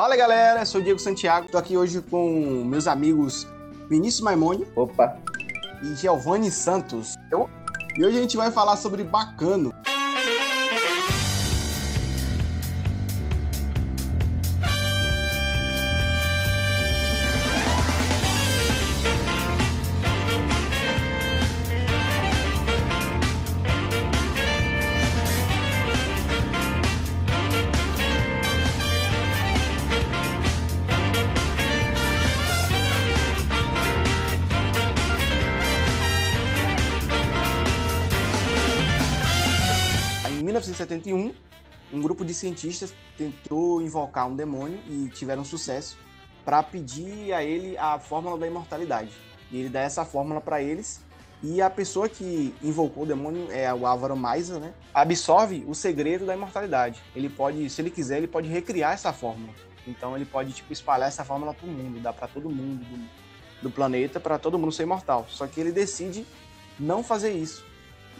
[0.00, 3.46] Fala galera, sou o Diego Santiago, tô aqui hoje com meus amigos
[3.86, 4.66] Vinícius Maimone.
[4.74, 5.18] Opa!
[5.82, 7.16] E Giovanni Santos.
[7.30, 7.50] Eu...
[7.98, 9.74] E hoje a gente vai falar sobre Bacano.
[42.20, 45.96] Grupo de cientistas tentou invocar um demônio e tiveram sucesso
[46.44, 49.10] para pedir a ele a fórmula da imortalidade.
[49.50, 51.00] E ele dá essa fórmula para eles
[51.42, 54.74] e a pessoa que invocou o demônio é o Álvaro Maiza, né?
[54.92, 57.00] Absorve o segredo da imortalidade.
[57.16, 59.54] Ele pode, se ele quiser, ele pode recriar essa fórmula.
[59.86, 63.08] Então ele pode tipo espalhar essa fórmula para o mundo, dá para todo mundo do,
[63.62, 65.26] do planeta, para todo mundo ser imortal.
[65.30, 66.26] Só que ele decide
[66.78, 67.64] não fazer isso.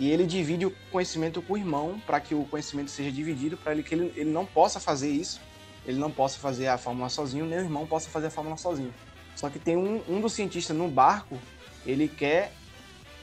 [0.00, 3.72] E ele divide o conhecimento com o irmão para que o conhecimento seja dividido, para
[3.72, 5.38] ele que ele, ele não possa fazer isso,
[5.86, 8.94] ele não possa fazer a fórmula sozinho, nem o irmão possa fazer a fórmula sozinho.
[9.36, 11.38] Só que tem um, um dos cientistas no barco,
[11.84, 12.50] ele quer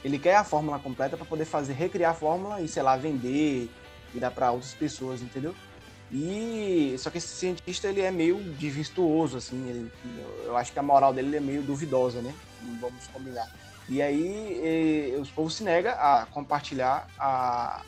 [0.04, 3.68] ele quer a fórmula completa para poder fazer recriar a fórmula e sei lá vender
[4.14, 5.56] e dar para outras pessoas, entendeu?
[6.12, 9.92] E só que esse cientista ele é meio desvirtuoso assim, ele,
[10.44, 12.32] eu acho que a moral dele é meio duvidosa, né?
[12.80, 13.50] Vamos combinar.
[13.88, 17.82] E aí e, os povos se negam a compartilhar a,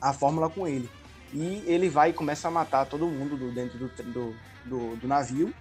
[0.00, 0.90] a fórmula com ele.
[1.32, 5.08] E ele vai e começa a matar todo mundo do, dentro do, do, do, do
[5.08, 5.52] navio.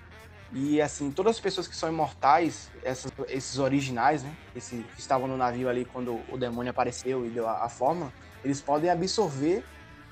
[0.54, 4.36] E assim, todas as pessoas que são imortais, essas, esses originais, né?
[4.54, 8.12] Esse, que estavam no navio ali quando o demônio apareceu e deu a, a fórmula,
[8.44, 9.64] eles podem absorver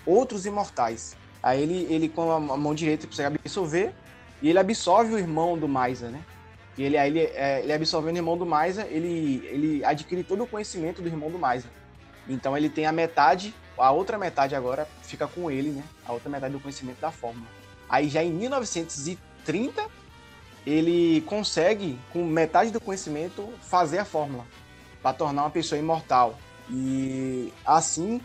[0.05, 1.17] outros imortais.
[1.43, 3.93] Aí ele, ele com a mão direita consegue absorver
[4.41, 6.23] e ele absorve o irmão do Maisa, né?
[6.79, 10.45] E ele, aí ele, é, ele absorvendo o irmão do Maisa, ele, ele adquire todo
[10.45, 11.67] o conhecimento do irmão do Maisa.
[12.25, 15.83] Então ele tem a metade, a outra metade agora fica com ele, né?
[16.05, 17.45] A outra metade do conhecimento da fórmula.
[17.89, 19.85] Aí já em 1930,
[20.65, 24.45] ele consegue, com metade do conhecimento, fazer a fórmula
[25.01, 26.39] para tornar uma pessoa imortal.
[26.69, 28.21] E assim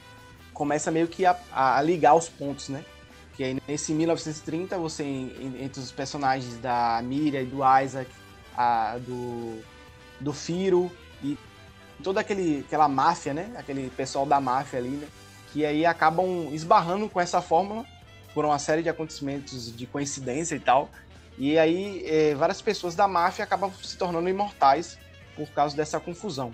[0.53, 2.85] começa meio que a, a, ligar os pontos, né?
[3.35, 8.09] Que aí nesse 1930, você, entre os personagens da Miriam e do Isaac,
[8.57, 9.63] a, do,
[10.21, 10.91] do Firo
[11.23, 11.39] e
[12.03, 13.53] toda aquele, aquela máfia, né?
[13.57, 15.09] Aquele pessoal da máfia ali, né?
[15.53, 17.85] Que aí acabam esbarrando com essa fórmula
[18.33, 20.91] por uma série de acontecimentos de coincidência e tal.
[21.39, 24.99] E aí é, várias pessoas da máfia acabam se tornando imortais
[25.37, 26.53] por causa dessa confusão.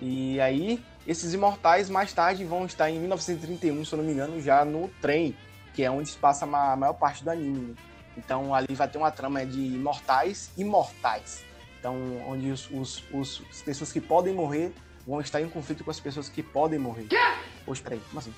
[0.00, 4.40] E aí esses imortais mais tarde vão estar em 1931, se eu não me engano,
[4.40, 5.36] já no trem,
[5.74, 7.74] que é onde se passa a maior parte do anime.
[8.20, 11.42] Então ali vai ter uma trama de imortais e mortais.
[11.78, 11.96] Então,
[12.28, 14.72] onde os, os, os, as pessoas que podem morrer
[15.06, 17.06] vão estar em conflito com as pessoas que podem morrer.
[17.06, 17.16] Quê?
[17.64, 18.34] Poxa, peraí, como assim?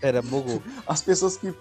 [0.00, 0.60] Era bugou.
[0.84, 1.54] As pessoas que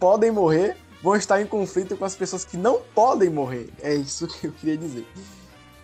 [0.00, 3.70] podem morrer vão estar em conflito com as pessoas que não podem morrer.
[3.80, 5.06] É isso que eu queria dizer.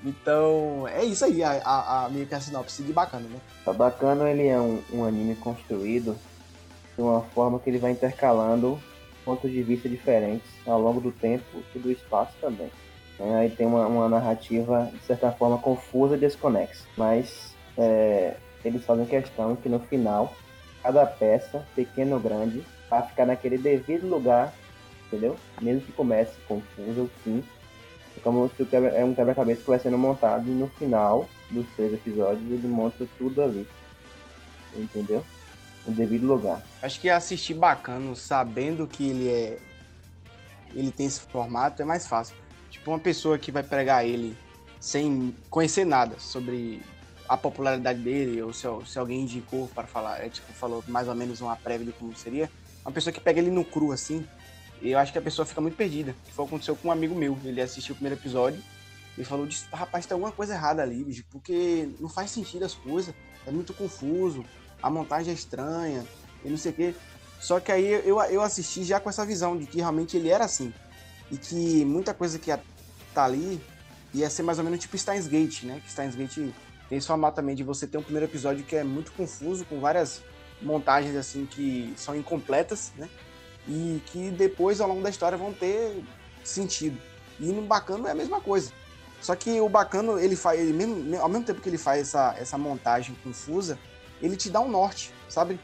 [0.02, 3.38] Então, é isso aí, a, a, a meio que a sinopse de Bacana, né?
[3.64, 6.18] O Bacana, ele é um, um anime construído
[6.96, 8.82] de uma forma que ele vai intercalando
[9.24, 11.44] pontos de vista diferentes ao longo do tempo
[11.74, 12.70] e do espaço também.
[13.18, 16.84] É, aí tem uma, uma, narrativa, de certa forma, confusa e desconexa.
[16.96, 20.32] Mas é, eles fazem questão que no final,
[20.82, 24.54] cada peça, pequena ou grande, vai ficar naquele devido lugar,
[25.06, 25.36] entendeu?
[25.60, 27.44] Mesmo que comece confuso ou sim.
[28.16, 31.92] É como se é um quebra-cabeça que vai sendo montado e no final dos três
[31.92, 33.66] episódios ele monta tudo ali.
[34.74, 35.22] Entendeu?
[35.86, 36.62] No devido lugar.
[36.82, 39.58] Acho que assistir bacana, sabendo que ele é.
[40.74, 42.36] Ele tem esse formato, é mais fácil.
[42.70, 44.36] Tipo, uma pessoa que vai pregar ele
[44.78, 46.80] sem conhecer nada sobre
[47.28, 51.14] a popularidade dele, ou se, se alguém indicou para falar, é, tipo, falou mais ou
[51.14, 52.50] menos uma prévia de como seria.
[52.84, 54.26] Uma pessoa que pega ele no cru assim,
[54.82, 56.14] eu acho que a pessoa fica muito perdida.
[56.32, 57.38] Foi o que aconteceu com um amigo meu.
[57.44, 58.60] Ele assistiu o primeiro episódio
[59.16, 63.14] e falou: rapaz, tem alguma coisa errada ali, porque não faz sentido as coisas,
[63.46, 64.44] é muito confuso,
[64.82, 66.04] a montagem é estranha,
[66.44, 66.94] e não sei o quê.
[67.40, 70.44] Só que aí eu, eu assisti já com essa visão de que realmente ele era
[70.44, 70.72] assim.
[71.30, 72.50] E que muita coisa que
[73.14, 73.60] tá ali
[74.12, 75.80] ia ser mais ou menos tipo Steins Gate, né?
[75.84, 76.52] Que Steins Gate
[76.88, 79.80] tem esse formato também de você ter um primeiro episódio que é muito confuso, com
[79.80, 80.20] várias
[80.60, 83.08] montagens assim que são incompletas, né?
[83.66, 86.02] E que depois, ao longo da história, vão ter
[86.42, 87.00] sentido.
[87.38, 88.72] E no Bacano é a mesma coisa.
[89.20, 92.34] Só que o Bacano, ele faz, ele mesmo, ao mesmo tempo que ele faz essa,
[92.38, 93.78] essa montagem confusa,
[94.20, 95.58] ele te dá um norte, sabe?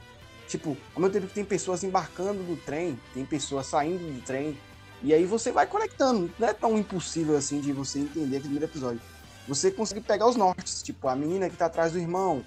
[0.48, 4.56] Tipo, ao mesmo tempo que tem pessoas embarcando do trem, tem pessoas saindo do trem,
[5.02, 6.30] E aí você vai conectando.
[6.38, 9.00] Não é tão impossível assim de você entender aquele primeiro episódio.
[9.46, 12.44] Você consegue pegar os nortes, tipo a menina que tá atrás do irmão,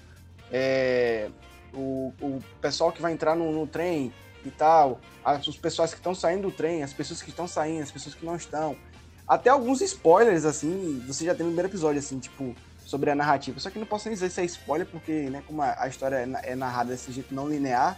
[0.50, 1.30] é,
[1.72, 4.12] o, o pessoal que vai entrar no, no trem
[4.44, 7.82] e tal, as, os pessoas que estão saindo do trem, as pessoas que estão saindo,
[7.82, 8.76] as pessoas que não estão.
[9.26, 12.54] Até alguns spoilers, assim, você já tem no primeiro episódio, assim, tipo,
[12.90, 13.60] sobre a narrativa.
[13.60, 16.56] Só que não posso dizer se é spoiler, porque, né, como a, história é, é
[16.56, 17.96] narrada desse jeito não linear,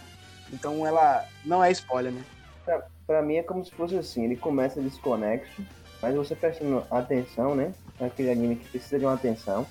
[0.51, 2.23] então ela não é spoiler, né?
[2.63, 5.65] Pra, pra mim é como se fosse assim, ele começa desconexo,
[5.99, 7.73] mas você prestando atenção, né?
[7.99, 9.65] Aquele anime que precisa de uma atenção.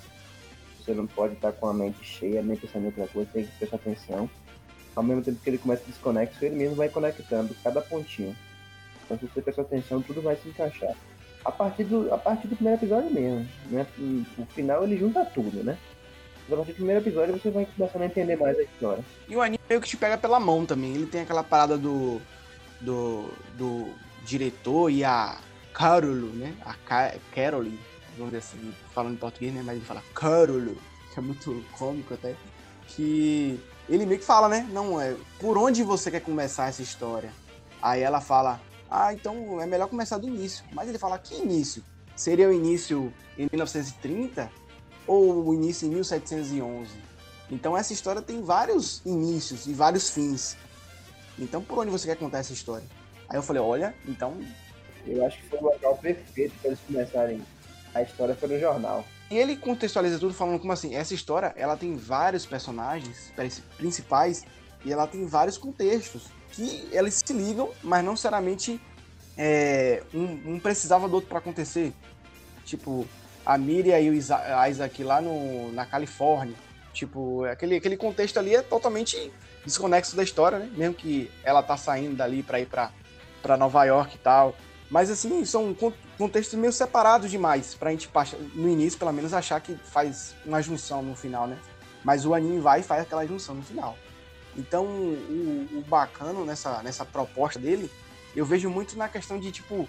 [0.77, 3.51] Você não pode estar com a mente cheia, nem pensando em outra coisa, tem que
[3.57, 4.29] prestar atenção.
[4.93, 8.35] Ao mesmo tempo que ele começa desconexo, ele mesmo vai conectando cada pontinho.
[9.05, 10.95] Então se você prestar atenção, tudo vai se encaixar.
[11.45, 13.85] A partir do, a partir do primeiro episódio mesmo, né?
[14.37, 15.77] O final ele junta tudo, né?
[16.51, 19.03] a partir do primeiro episódio você vai começando a entender mais a história.
[19.27, 20.93] E o anime meio que te pega pela mão também.
[20.93, 22.21] Ele tem aquela parada do.
[22.81, 23.29] do.
[23.57, 23.89] do
[24.25, 25.37] diretor e a
[25.73, 26.55] Carolo, né?
[26.65, 26.75] A
[27.33, 27.79] Carole,
[28.17, 29.61] vamos dizer assim, falando em português, né?
[29.63, 30.77] Mas ele fala Carolo,
[31.13, 32.35] que é muito cômico até.
[32.87, 34.67] Que ele meio que fala, né?
[34.71, 37.31] Não, é por onde você quer começar essa história?
[37.81, 38.61] Aí ela fala,
[38.93, 40.63] ah, então é melhor começar do início.
[40.71, 41.83] Mas ele fala, que início?
[42.15, 44.63] Seria o início em 1930?
[45.07, 46.89] ou o início em 1711.
[47.51, 50.57] Então essa história tem vários inícios e vários fins.
[51.37, 52.85] Então por onde você quer contar essa história?
[53.29, 54.37] Aí eu falei, olha, então.
[55.05, 57.41] Eu acho que foi o local perfeito para eles começarem
[57.93, 59.05] a história foi no jornal.
[59.29, 63.31] E ele contextualiza tudo falando como assim, essa história ela tem vários personagens
[63.77, 64.45] principais
[64.85, 68.79] e ela tem vários contextos que eles se ligam, mas não necessariamente
[69.37, 71.93] é, um, um precisava do outro para acontecer.
[72.65, 73.07] Tipo,
[73.45, 76.55] a Miriam e o Isaac lá no, na Califórnia.
[76.93, 79.31] Tipo, aquele, aquele contexto ali é totalmente
[79.65, 80.71] desconexo da história, né?
[80.75, 84.55] Mesmo que ela tá saindo dali para ir para Nova York e tal.
[84.89, 85.75] Mas assim, são
[86.17, 88.07] contextos meio separados demais pra gente,
[88.53, 91.57] no início, pelo menos, achar que faz uma junção no final, né?
[92.03, 93.97] Mas o anime vai e faz aquela junção no final.
[94.55, 97.89] Então, o, o bacana nessa, nessa proposta dele,
[98.35, 99.87] eu vejo muito na questão de, tipo,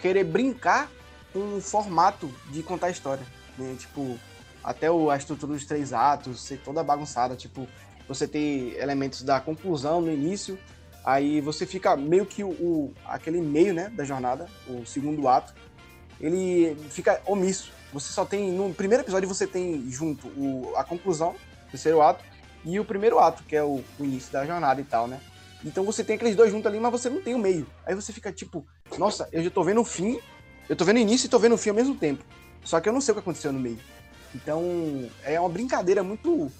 [0.00, 0.90] querer brincar
[1.32, 3.26] com o formato de contar história.
[3.56, 3.76] Né?
[3.78, 4.18] Tipo,
[4.62, 7.36] até o, a estrutura dos três atos ser toda bagunçada.
[7.36, 7.66] Tipo,
[8.06, 10.58] você tem elementos da conclusão no início,
[11.04, 15.54] aí você fica meio que o, o, aquele meio né, da jornada, o segundo ato,
[16.20, 17.72] ele fica omisso.
[17.92, 18.52] Você só tem.
[18.52, 21.34] No primeiro episódio você tem junto o, a conclusão,
[21.70, 22.24] terceiro ato,
[22.74, 25.20] e o primeiro ato, que é o, o início da jornada e tal, né?
[25.64, 27.66] Então você tem aqueles dois juntos ali, mas você não tem o meio.
[27.84, 28.64] Aí você fica tipo,
[28.96, 30.20] nossa, eu já tô vendo o fim
[30.68, 32.22] eu tô vendo o início e tô vendo o fim ao mesmo tempo.
[32.62, 33.78] Só que eu não sei o que aconteceu no meio.
[34.34, 34.62] Então,
[35.24, 36.52] é uma brincadeira muito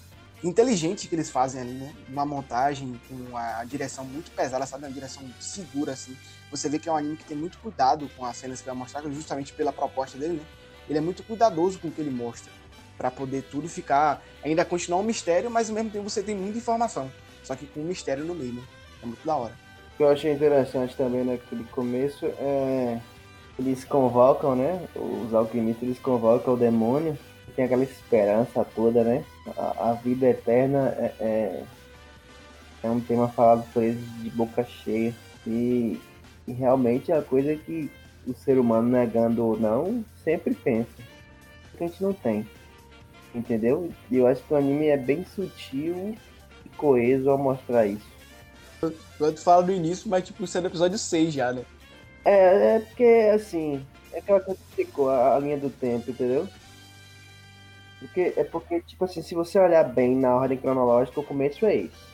[0.43, 1.93] inteligente que eles fazem ali, né?
[2.07, 4.85] Uma montagem com a direção muito pesada, sabe?
[4.85, 6.17] Uma direção segura, assim.
[6.49, 8.75] Você vê que é um anime que tem muito cuidado com as cenas que vai
[8.75, 10.45] mostrar, justamente pela proposta dele, né?
[10.89, 12.51] Ele é muito cuidadoso com o que ele mostra,
[12.99, 14.21] para poder tudo ficar.
[14.43, 17.09] Ainda continuar um mistério, mas ao mesmo tempo você tem muita informação.
[17.43, 18.61] Só que com um mistério no meio, né?
[19.01, 19.53] É muito da hora.
[19.93, 22.99] O que eu achei interessante também naquele começo é
[23.57, 24.87] eles convocam, né?
[24.95, 27.17] Os alquimistas eles convocam o demônio.
[27.55, 29.23] Tem aquela esperança toda, né?
[29.57, 31.63] A, a vida eterna é, é,
[32.83, 35.13] é, um tema falado por eles de boca cheia.
[35.45, 35.99] E,
[36.47, 37.91] e realmente é a coisa que
[38.25, 40.89] o ser humano, negando ou não, sempre pensa.
[41.77, 42.47] Que a gente não tem.
[43.33, 43.91] Entendeu?
[44.09, 46.15] E eu acho que o anime é bem sutil
[46.65, 48.07] e coeso ao mostrar isso.
[48.81, 51.63] Eu, tu fala no início, mas tipo, isso é no episódio 6 já, né?
[52.25, 56.47] É, é porque, assim, é aquela coisa que ficou a, a linha do tempo, entendeu?
[57.99, 61.75] Porque, é porque, tipo assim, se você olhar bem na ordem cronológica, o começo é
[61.75, 62.09] esse.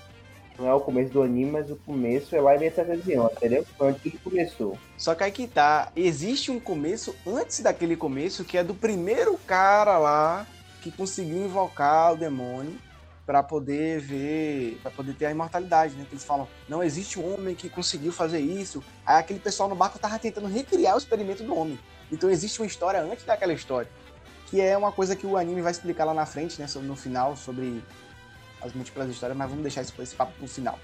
[0.58, 3.66] Não é o começo do anime, mas o começo é lá em 1711, entendeu?
[3.78, 4.78] Foi onde tudo começou.
[4.98, 9.38] Só que aí que tá, existe um começo antes daquele começo, que é do primeiro
[9.46, 10.48] cara lá
[10.86, 12.78] que conseguiu invocar o demônio
[13.26, 16.06] para poder ver, para poder ter a imortalidade, né?
[16.08, 18.84] Que eles falam, não existe um homem que conseguiu fazer isso.
[19.04, 21.80] Aí aquele pessoal no barco tava tentando recriar o experimento do homem.
[22.12, 23.90] Então existe uma história antes daquela história,
[24.46, 27.36] que é uma coisa que o anime vai explicar lá na frente, né, no final
[27.36, 27.84] sobre
[28.62, 30.78] as múltiplas histórias, mas vamos deixar esse, esse papo pro final.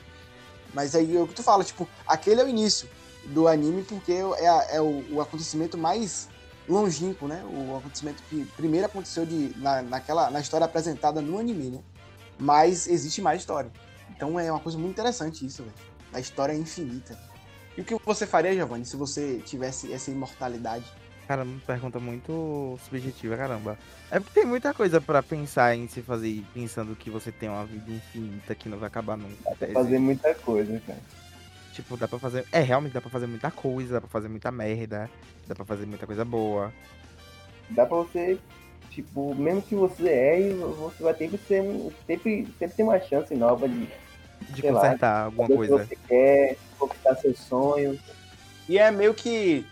[0.73, 2.89] Mas aí é o que tu fala, tipo, aquele é o início
[3.25, 6.27] do anime porque é, é o, o, acontecimento mais
[6.71, 7.43] longínquo, né?
[7.43, 11.79] O acontecimento que primeiro aconteceu de, na, naquela, na história apresentada no anime, né?
[12.41, 13.71] mas existe mais história.
[14.09, 15.75] Então é uma coisa muito interessante isso, velho.
[16.11, 17.17] A história é infinita.
[17.77, 20.83] E o que você faria, Giovanni, se você tivesse essa imortalidade?
[21.27, 23.77] Cara, uma pergunta muito subjetiva, caramba.
[24.09, 27.65] É porque tem muita coisa para pensar em se fazer pensando que você tem uma
[27.65, 29.37] vida infinita que não vai acabar nunca.
[29.45, 30.99] Dá pra fazer muita coisa, cara.
[31.73, 32.45] Tipo, dá pra fazer.
[32.51, 35.09] É, realmente dá pra fazer muita coisa, dá pra fazer muita merda,
[35.47, 36.71] dá pra fazer muita coisa boa.
[37.69, 38.37] Dá pra você,
[38.89, 41.63] tipo, mesmo que você erre, você vai ter que ser.
[42.05, 43.87] Sempre, sempre ter uma chance nova de.
[44.49, 45.77] De sei lá, consertar alguma o que coisa.
[45.77, 47.99] você quer, conquistar seus sonhos.
[48.67, 49.65] E é meio que.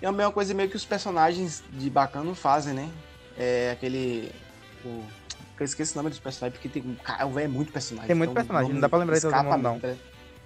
[0.00, 2.88] É a mesma coisa meio que os personagens de Bacano fazem, né?
[3.36, 4.32] É aquele.
[4.84, 5.04] O,
[5.62, 6.94] eu esqueci o nome dos personagens, porque tem.
[7.04, 8.08] Cara, o velho é muito personagem.
[8.08, 9.78] Tem muito então personagem, não dá pra lembrar de todo mundo, não.
[9.78, 9.96] né?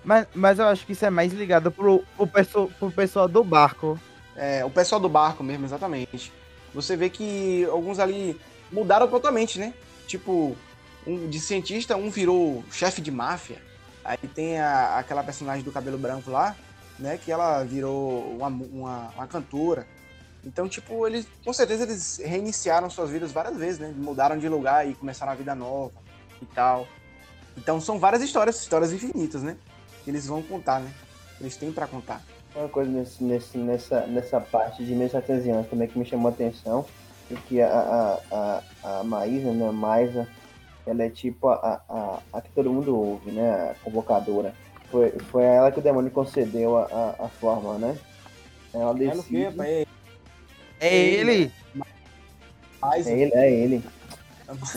[0.07, 3.43] Mas, mas eu acho que isso é mais ligado pro, pro, perso, pro pessoal do
[3.43, 3.99] barco.
[4.37, 6.33] É, o pessoal do barco mesmo, exatamente.
[6.73, 9.75] Você vê que alguns ali mudaram totalmente, né?
[10.07, 10.57] Tipo,
[11.05, 13.61] um de cientista, um virou chefe de máfia.
[14.05, 16.55] Aí tem a- aquela personagem do cabelo branco lá,
[17.01, 17.19] né?
[17.19, 19.89] Que ela virou uma, uma, uma cantora.
[20.45, 23.93] Então, tipo, eles, com certeza, eles reiniciaram suas vidas várias vezes, né?
[23.97, 25.95] Mudaram de lugar e começaram a vida nova
[26.41, 26.87] e tal.
[27.57, 29.57] Então, são várias histórias, histórias infinitas, né?
[30.07, 30.89] Que eles vão contar, né?
[31.41, 32.23] Eles têm pra contar.
[32.55, 36.31] Uma coisa nesse, nesse, nessa, nessa parte de 1700 anos também que me chamou a
[36.31, 36.87] atenção
[37.29, 40.29] é que a, a, a, a Maísa, né, a Maisa,
[40.87, 44.55] ela é tipo a, a, a que todo mundo ouve, né, a convocadora.
[44.93, 47.99] Foi, foi a ela que o demônio concedeu a, a, a forma, né?
[48.73, 49.87] Ela É decide, quê, pai?
[50.79, 51.53] É ele!
[52.81, 53.85] Mas, é ele, é ele.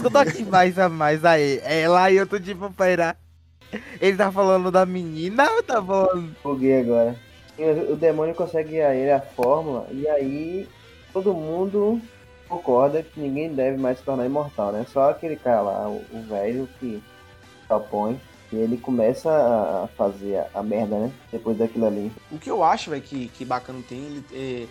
[0.04, 1.62] Eu tô aqui mais a mais aí.
[1.64, 3.16] Ela e eu tô tipo, pera.
[4.02, 6.36] Ele tá falando da menina ou tá falando.
[6.44, 7.16] Buguei agora.
[7.92, 10.68] O, demônio consegue a ele a fórmula e aí
[11.12, 12.00] todo mundo
[12.48, 14.86] concorda que ninguém deve mais se tornar imortal, né?
[14.92, 17.04] Só aquele cara lá, o, o velho que
[17.68, 18.20] propõe
[18.52, 21.12] e ele começa a- a fazer a, a merda, né?
[21.32, 22.12] Depois daquilo ali.
[22.32, 24.68] O que eu acho, velho, que, que bacana tem, ele é,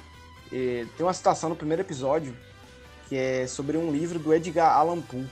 [0.50, 2.34] é, tem uma citação no primeiro episódio
[3.08, 5.26] que é sobre um livro do Edgar Allan Poe.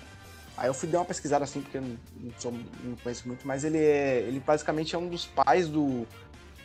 [0.57, 1.99] Aí eu fui dar uma pesquisada assim, porque eu não,
[2.39, 4.21] sou- não conheço muito, mas ele é.
[4.21, 6.07] Ele basicamente é um dos pais do,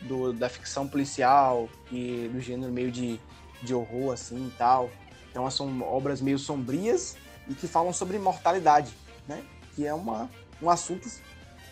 [0.02, 3.20] do- da ficção policial e do gênero meio de,
[3.62, 4.90] de horror, assim e tal.
[5.30, 7.16] Então são obras meio sombrias
[7.48, 8.92] e que falam sobre mortalidade,
[9.28, 9.42] né?
[9.74, 10.30] Que é uma,
[10.60, 11.10] um assunto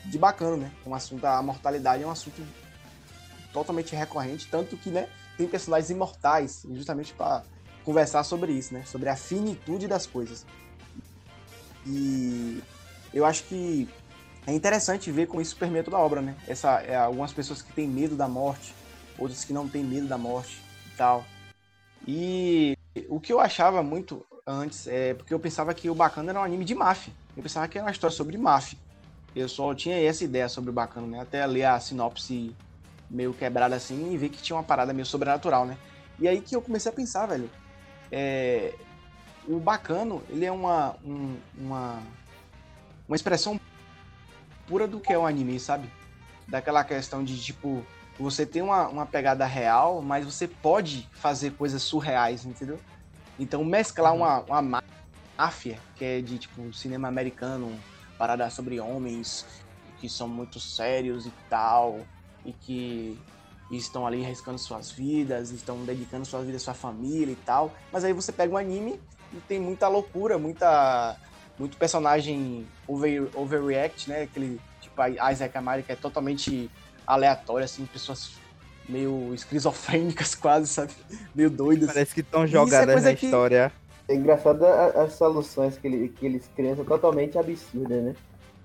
[0.04, 0.72] de bacana, né?
[0.86, 2.42] Um assunto, a mortalidade é um assunto
[3.52, 7.42] totalmente recorrente, tanto que, né, tem personagens imortais, justamente para
[7.84, 8.84] conversar sobre isso, né?
[8.84, 10.46] Sobre a finitude das coisas.
[11.86, 12.62] E
[13.12, 13.88] eu acho que
[14.46, 16.36] é interessante ver como isso permeia toda a obra, né?
[16.46, 18.74] Essa, é, algumas pessoas que têm medo da morte,
[19.18, 21.24] outras que não têm medo da morte e tal.
[22.06, 22.74] E
[23.08, 26.44] o que eu achava muito antes é porque eu pensava que o Bacana era um
[26.44, 27.12] anime de máfia.
[27.36, 28.78] Eu pensava que era uma história sobre máfia.
[29.34, 31.20] Eu só tinha essa ideia sobre o Bacana, né?
[31.20, 32.54] Até ler a sinopse
[33.08, 35.76] meio quebrada assim e ver que tinha uma parada meio sobrenatural, né?
[36.18, 37.50] E aí que eu comecei a pensar, velho.
[38.10, 38.74] É...
[39.50, 42.00] O Bacano, ele é uma, um- uma,
[43.08, 43.58] uma expressão
[44.68, 45.90] pura do que é um anime, sabe?
[46.46, 47.84] Daquela questão de, tipo,
[48.16, 52.78] você tem uma, uma pegada real, mas você pode fazer coisas surreais, entendeu?
[53.40, 54.80] Então, mesclar uma, uma
[55.36, 57.76] máfia, que é de, tipo, cinema americano,
[58.16, 59.44] parada sobre homens
[59.98, 62.06] que são muito sérios e tal,
[62.44, 63.18] e que
[63.76, 67.72] estão ali arriscando suas vidas, estão dedicando sua vida à sua família e tal.
[67.92, 69.00] Mas aí você pega um anime
[69.32, 71.16] e tem muita loucura, muita
[71.58, 74.22] muito personagem over, overreact, né?
[74.22, 76.70] Aquele tipo a Isaac Amari que é totalmente
[77.06, 78.32] aleatório, assim, pessoas
[78.88, 80.92] meio esquizofrênicas quase, sabe?
[81.34, 81.92] Meio doidas.
[81.92, 83.72] Parece que estão é jogadas coisa na que- história.
[84.08, 88.16] É engraçado as soluções que, ele, que eles criam são totalmente absurdas, né?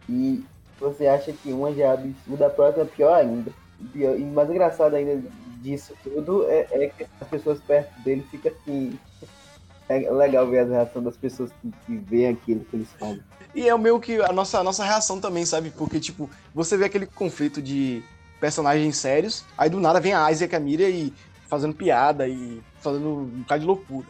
[0.09, 0.43] E
[0.79, 3.51] você acha que uma já é absurda, a próxima é pior ainda.
[3.94, 5.22] E mais engraçado ainda
[5.62, 8.98] disso tudo é, é que as pessoas perto dele ficam assim.
[9.88, 13.22] É legal ver a reação das pessoas que, que veem aquilo que eles fazem.
[13.54, 15.70] E é meio que a nossa, a nossa reação também, sabe?
[15.70, 18.01] Porque, tipo, você vê aquele conflito de
[18.39, 21.13] personagens sérios, aí do nada vem a Isaac e a Miriam e
[21.48, 24.08] fazendo piada e fazendo um bocado de loucura.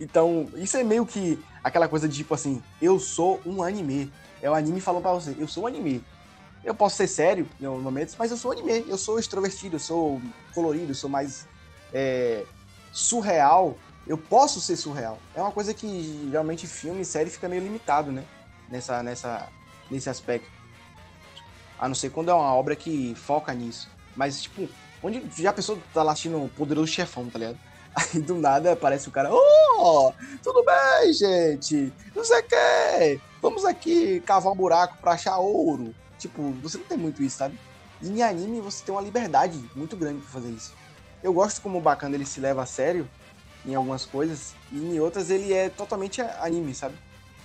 [0.00, 4.10] Então, isso é meio que aquela coisa de, tipo assim, eu sou um anime.
[4.40, 6.02] É o anime falando pra você, eu sou um anime.
[6.62, 8.84] Eu posso ser sério em alguns momentos, mas eu sou anime.
[8.86, 10.20] Eu sou extrovertido, eu sou
[10.54, 11.46] colorido, eu sou mais
[11.92, 12.44] é,
[12.92, 13.76] surreal.
[14.06, 15.18] Eu posso ser surreal.
[15.34, 18.24] É uma coisa que geralmente filme e série fica meio limitado, né?
[18.68, 19.48] Nessa, nessa,
[19.90, 20.50] nesse aspecto.
[21.78, 23.88] A não ser quando é uma obra que foca nisso.
[24.14, 24.68] Mas, tipo,
[25.02, 27.58] onde já a pessoa tá lá assistindo o Poderoso Chefão, tá ligado?
[27.96, 30.12] Aí do nada aparece o cara, ô,
[30.42, 31.92] tudo bem, gente?
[32.14, 33.20] Não sei o que.
[33.40, 35.94] Vamos aqui cavar um buraco pra achar ouro.
[36.20, 37.58] Tipo, você não tem muito isso, sabe?
[38.02, 40.72] E em anime você tem uma liberdade muito grande pra fazer isso.
[41.22, 43.08] Eu gosto como o bacana ele se leva a sério
[43.66, 46.94] em algumas coisas, e em outras ele é totalmente anime, sabe?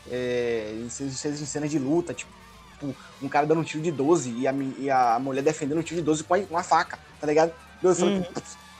[0.10, 2.32] É, em ce- em cenas de luta, tipo,
[2.74, 5.84] tipo, um cara dando um tiro de 12 e a, e a mulher defendendo um
[5.84, 7.52] tiro de 12 com a- com uma faca, tá ligado?
[7.82, 8.24] Eu Uhum.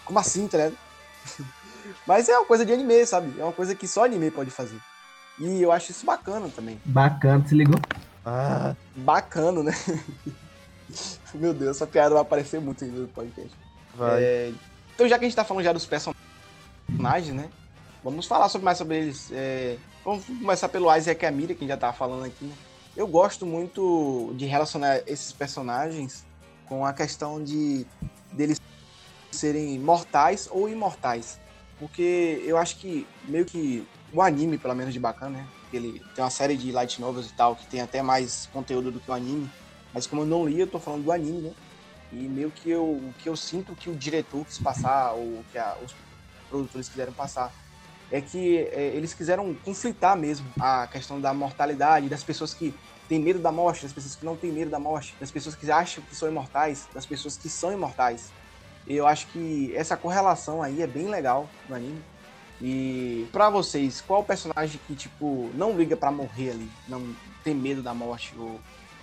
[0.06, 0.78] Como assim, tá ligado?
[2.08, 3.38] Mas é uma coisa de anime, sabe?
[3.40, 4.80] É uma coisa que só anime pode fazer.
[5.40, 6.80] E eu acho isso bacana também.
[6.86, 7.80] Bacana, se ligou?
[8.26, 9.72] Ah, Bacana, né?
[11.34, 13.52] Meu Deus, essa piada vai aparecer muito aí no podcast.
[13.94, 14.24] vai.
[14.24, 14.54] É,
[14.94, 17.50] então, já que a gente tá falando já dos personagens, né?
[18.04, 19.30] Vamos falar sobre, mais sobre eles.
[19.32, 22.46] É, vamos começar pelo Isaac e a Mira, que a gente já tava falando aqui,
[22.46, 22.54] né?
[22.96, 26.24] Eu gosto muito de relacionar esses personagens
[26.66, 27.86] com a questão de
[28.32, 28.60] deles
[29.32, 31.40] serem mortais ou imortais.
[31.78, 35.48] Porque eu acho que meio que o anime, pelo menos de bacana, né?
[35.78, 39.02] Ele tem uma série de light novels e tal, que tem até mais conteúdo do
[39.02, 39.54] que o anime.
[39.94, 41.56] Mas como eu não li, eu tô falando do anime, né?
[42.12, 45.58] E meio que eu, o que eu sinto que o diretor quis passar, ou que
[45.58, 45.98] a- os
[46.50, 47.54] produtores quiseram passar,
[48.10, 53.20] é que é, eles quiseram conflitar mesmo a questão da mortalidade, das pessoas que têm
[53.22, 56.04] medo da morte, das pessoas que não têm medo da morte, das pessoas que acham
[56.06, 58.34] que são imortais, das pessoas que são imortais.
[58.86, 62.08] Eu acho que essa correlação aí é bem legal no anime.
[62.62, 67.54] E pra vocês, qual o personagem que, tipo, não liga pra morrer ali, não tem
[67.54, 68.60] medo da morte, ou,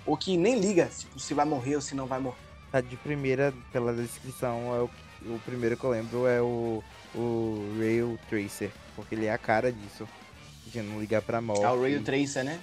[0.07, 2.39] ou que nem liga tipo, se vai morrer ou se não vai morrer?
[2.71, 6.83] Tá de primeira, pela descrição, é o, o primeiro que eu lembro é o,
[7.15, 8.73] o Rail Tracer.
[8.97, 10.09] Porque ele é a cara disso.
[10.67, 11.65] De não ligar pra morte.
[11.65, 12.59] É o Ray Tracer, né?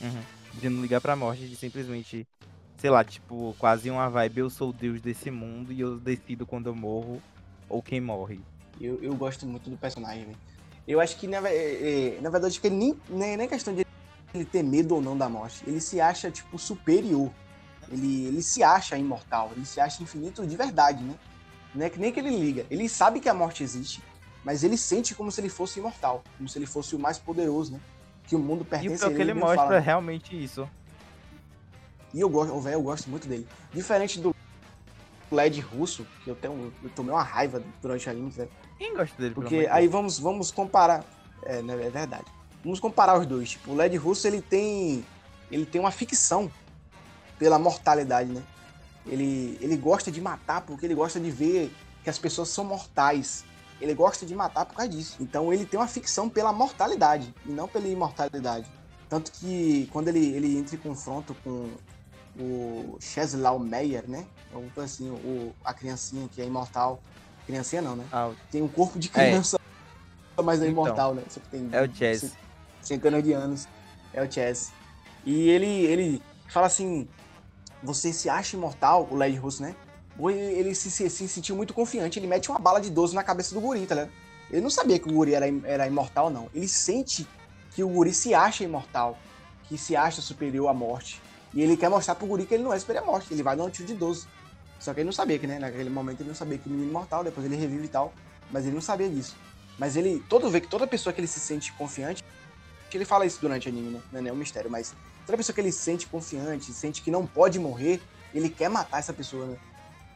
[0.00, 0.22] Uhum.
[0.54, 2.26] De não ligar pra morte, de simplesmente,
[2.76, 6.46] sei lá, tipo, quase uma vibe, eu sou o deus desse mundo e eu decido
[6.46, 7.22] quando eu morro
[7.68, 8.40] ou quem morre.
[8.80, 10.28] Eu, eu gosto muito do personagem.
[10.86, 13.74] Eu acho que, na, é, é, na verdade, que ele nem, nem, nem é questão
[13.74, 13.86] de
[14.34, 15.62] ele ter medo ou não da morte.
[15.66, 17.30] Ele se acha, tipo, superior.
[17.90, 19.50] Ele, ele se acha imortal.
[19.56, 21.14] Ele se acha infinito de verdade, né?
[21.74, 22.66] Não é que nem que ele liga.
[22.70, 24.02] Ele sabe que a morte existe,
[24.42, 26.24] mas ele sente como se ele fosse imortal.
[26.36, 27.80] Como se ele fosse o mais poderoso, né?
[28.26, 29.22] Que o mundo E o pertence pior a que ele.
[29.22, 30.68] ele mesmo mostra fala, é realmente isso.
[32.14, 33.46] E eu gosto, o eu gosto muito dele.
[33.72, 34.34] Diferente do
[35.36, 36.72] LED russo, que eu tenho.
[36.82, 38.50] Eu tomei uma raiva durante a anime, velho.
[38.78, 39.34] Quem gosta dele?
[39.34, 39.92] Porque aí Deus?
[39.92, 41.04] vamos, vamos comparar.
[41.42, 42.26] É, né, é verdade.
[42.62, 43.50] Vamos comparar os dois.
[43.50, 45.04] Tipo, o LED Russo ele tem.
[45.50, 46.50] Ele tem uma ficção
[47.38, 48.42] pela mortalidade, né?
[49.06, 51.72] Ele, ele gosta de matar porque ele gosta de ver
[52.04, 53.44] que as pessoas são mortais.
[53.80, 55.16] Ele gosta de matar por causa disso.
[55.20, 58.66] Então ele tem uma ficção pela mortalidade e não pela imortalidade.
[59.08, 61.70] Tanto que quando ele, ele entra em confronto com
[62.38, 64.26] o Cheslau Meyer, né?
[64.52, 67.00] Alguma coisa assim, o, a criancinha que é imortal.
[67.46, 68.06] Criancinha não, né?
[68.12, 69.56] Ah, tem um corpo de criança,
[70.42, 71.22] mas é Então, imortal, né?
[71.28, 72.20] Só que tem é o Chess.
[72.20, 72.36] cent-
[72.82, 73.66] centenas de anos.
[74.12, 74.70] É o Chess.
[75.24, 77.08] E ele, ele fala assim:
[77.82, 79.74] você se acha imortal, o Led Russo, né?
[80.18, 83.22] Ele, ele se, se, se sentiu muito confiante, ele mete uma bala de 12 na
[83.22, 84.12] cabeça do guri, tá ligado?
[84.50, 86.48] Ele não sabia que o guri era, era imortal, não.
[86.52, 87.26] Ele sente
[87.70, 89.16] que o guri se acha imortal,
[89.68, 91.20] que se acha superior à morte.
[91.54, 93.32] E ele quer mostrar pro guri que ele não é superior à morte.
[93.32, 94.26] Ele vai dar um tiro de 12.
[94.78, 95.58] Só que ele não sabia que, né?
[95.58, 98.12] Naquele momento ele não sabia que o menino é imortal, depois ele revive e tal.
[98.50, 99.36] Mas ele não sabia disso.
[99.78, 102.22] Mas ele, todo vê que toda pessoa que ele se sente confiante,
[102.90, 104.00] que ele fala isso durante o anime, né?
[104.12, 104.94] Não é nenhum mistério, mas
[105.26, 108.00] toda pessoa que ele se sente confiante, sente que não pode morrer,
[108.32, 109.56] ele quer matar essa pessoa, né?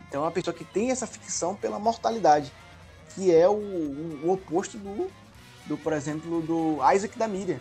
[0.09, 2.53] Então é uma pessoa que tem essa ficção pela mortalidade,
[3.15, 5.11] que é o, o- o oposto do,
[5.67, 7.59] do, por exemplo, do Isaac da Miriam.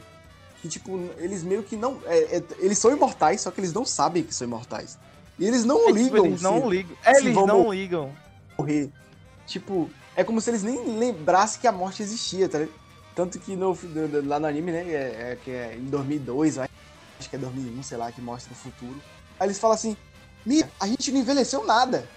[0.61, 1.99] Que, tipo, eles meio que não.
[2.05, 4.97] é- é- eles são imortais, só que eles não sabem que são imortais.
[5.41, 6.95] E eles não é, tipo, ligam eles não ligam.
[7.03, 8.15] É, eles não ligam.
[8.55, 8.91] morrer.
[9.47, 12.79] Tipo, é como se eles nem lembrassem que a morte existia, tá ligado?
[13.15, 13.75] Tanto que no,
[14.23, 17.81] lá no anime, né, é, é que é em 2002, eu acho que é 2001,
[17.81, 19.01] sei lá, que mostra o futuro.
[19.39, 19.97] Aí eles falam assim,
[20.45, 22.07] Mia, a gente não envelheceu nada.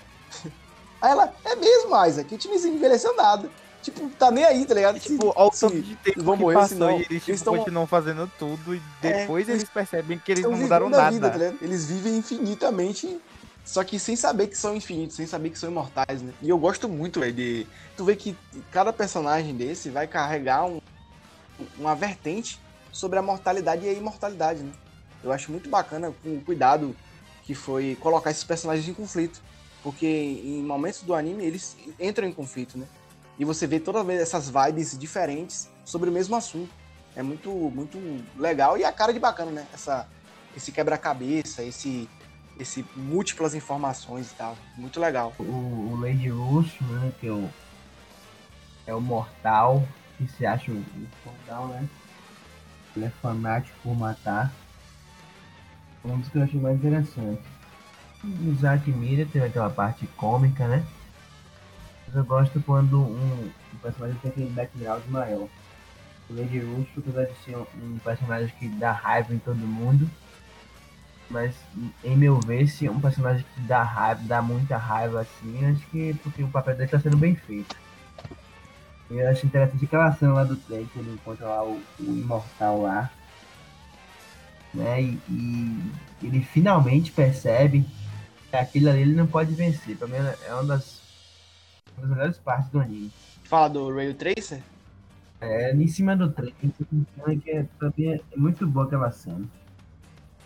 [1.00, 3.50] Aí ela, é mesmo, Isaac, a gente não envelheceu nada.
[3.84, 4.98] Tipo, tá nem aí, tá ligado?
[4.98, 6.98] Se- Tipo, olha o se tanto de tempo vão que morrer, passou se não.
[6.98, 10.40] e eles, tipo, tão- continuam fazendo tudo e É, depois eles eles percebem que eles
[10.40, 11.10] estão não mudaram nada.
[11.10, 11.56] vida, tá?
[11.60, 13.20] Eles vivem infinitamente,
[13.62, 16.32] só que sem saber que são infinitos, sem saber que são imortais, né?
[16.40, 17.66] E eu gosto muito, velho, de.
[17.94, 18.34] Tu vê que
[18.70, 20.78] cada personagem desse vai carregar um,
[21.78, 22.58] uma vertente
[22.90, 24.72] sobre a mortalidade e a imortalidade, né?
[25.22, 26.96] Eu acho muito bacana com o cuidado
[27.42, 29.42] que foi colocar esses personagens em conflito.
[29.82, 32.86] Porque em momentos do anime eles entram em conflito, né?
[33.38, 36.72] E você vê toda vez essas vibes diferentes sobre o mesmo assunto.
[37.16, 37.98] É muito, muito
[38.36, 39.66] legal e a cara de bacana, né?
[39.72, 40.06] Essa,
[40.56, 42.08] esse quebra-cabeça, esse,
[42.58, 44.56] esse múltiplas informações e tal.
[44.76, 45.32] Muito legal.
[45.38, 47.12] O, o Lady Russo, né?
[47.20, 47.48] Que é o,
[48.86, 49.86] é o mortal,
[50.18, 51.88] que se acha o, o mortal, né?
[52.96, 54.52] Ele é fanático por matar.
[56.04, 57.42] Um dos que eu achei mais interessante.
[58.22, 60.84] O Isaac Mira tem aquela parte cômica, né?
[62.14, 65.48] Eu gosto quando um, um personagem tem aquele background maior.
[66.30, 70.08] O Lady Russo, apesar de ser um, personagem que dá raiva em todo mundo,
[71.28, 71.54] Mas,
[72.04, 75.86] em meu ver, se é um personagem que dá raiva, dá muita raiva, assim, acho
[75.88, 77.76] que porque o papel dele tá sendo bem feito.
[79.10, 82.82] Eu acho interessante aquela cena lá do trem, que ele encontra lá o, o imortal
[82.82, 83.10] lá.
[84.72, 85.02] Né?
[85.02, 87.84] E, e ele finalmente percebe
[88.50, 89.96] que aquilo ali ele não pode vencer.
[89.96, 91.03] Pra mim é uma das,
[91.96, 93.10] uma das melhores partes do anime.
[93.44, 94.62] Fala do Rail Tracer?
[95.40, 99.44] É, em cima do trem, que é, mim é muito boa aquela cena.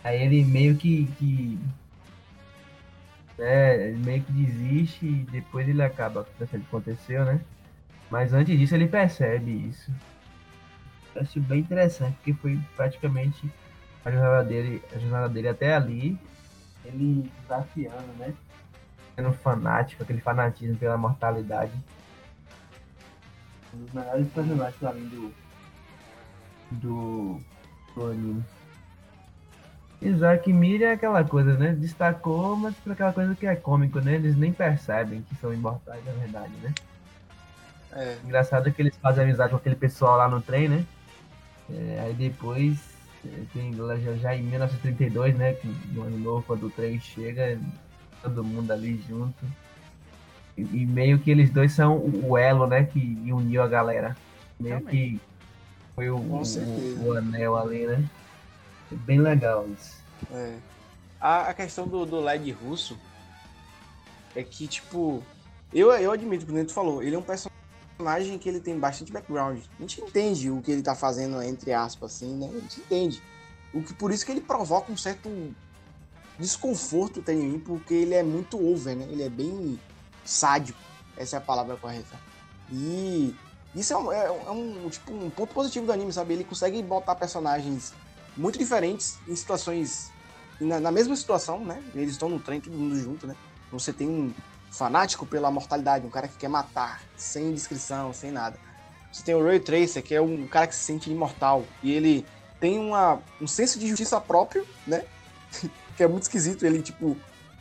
[0.03, 1.05] Aí ele meio que.
[1.17, 1.59] que
[3.37, 7.39] é, ele meio que desiste e depois ele acaba acontecendo o que aconteceu, né?
[8.09, 9.91] Mas antes disso ele percebe isso.
[11.15, 13.49] Eu acho bem interessante, porque foi praticamente
[14.03, 16.17] a jornada dele, a jornada dele até ali,
[16.83, 18.33] ele desafiando, né?
[19.19, 21.73] Sendo fanático, aquele fanatismo pela mortalidade.
[23.73, 25.33] Um dos melhores personagens além do.
[26.71, 27.41] do.
[27.93, 28.45] do anime.
[30.01, 31.73] Isaac Mira é aquela coisa, né?
[31.73, 34.15] Destacou, mas por aquela coisa que é cômico, né?
[34.15, 36.73] Eles nem percebem que são imortais, na verdade, né?
[37.91, 38.17] É.
[38.23, 40.85] Engraçado que eles fazem amizade com aquele pessoal lá no trem, né?
[41.69, 42.79] É, aí depois,
[43.25, 45.57] é, tem, já, já em 1932, né?
[45.91, 47.59] No ano novo, quando o trem chega,
[48.21, 49.45] todo mundo ali junto.
[50.57, 52.83] E, e meio que eles dois são o elo, né?
[52.83, 52.99] Que
[53.31, 54.15] uniu a galera.
[54.59, 55.17] Meio Também.
[55.17, 55.21] que
[55.95, 58.03] foi o, o, o anel ali, né?
[58.91, 59.97] Bem legal isso.
[60.31, 60.57] É.
[61.19, 62.97] A, a questão do, do LED russo
[64.35, 65.23] é que, tipo,
[65.73, 69.59] eu, eu admito, como tu falou, ele é um personagem que ele tem bastante background.
[69.77, 72.47] A gente entende o que ele tá fazendo, entre aspas, assim, né?
[72.47, 73.21] A gente entende.
[73.73, 75.29] O que, por isso que ele provoca um certo
[76.39, 79.05] desconforto tem em mim, porque ele é muito over, né?
[79.09, 79.79] Ele é bem
[80.23, 80.79] sádico.
[81.17, 82.17] Essa é a palavra correta.
[82.71, 83.35] E
[83.75, 86.33] isso é um, é, é um, tipo, um ponto positivo do anime, sabe?
[86.33, 87.93] Ele consegue botar personagens
[88.37, 90.11] muito diferentes em situações.
[90.59, 91.81] Na, na, mesma situação, né?
[91.93, 93.35] Eles estão no trem, todo mundo junto, né?
[93.71, 94.33] Você tem um
[94.71, 98.57] fanático pela mortalidade, um cara que quer matar, sem descrição, sem nada.
[99.11, 101.65] Você tem o Ray Tracer, que é um cara que se sente imortal.
[101.81, 102.25] E ele
[102.59, 105.03] tem uma, um senso de justiça próprio, né?
[105.99, 106.65] que é muito esquisito.
[106.65, 107.17] Ele, tipo,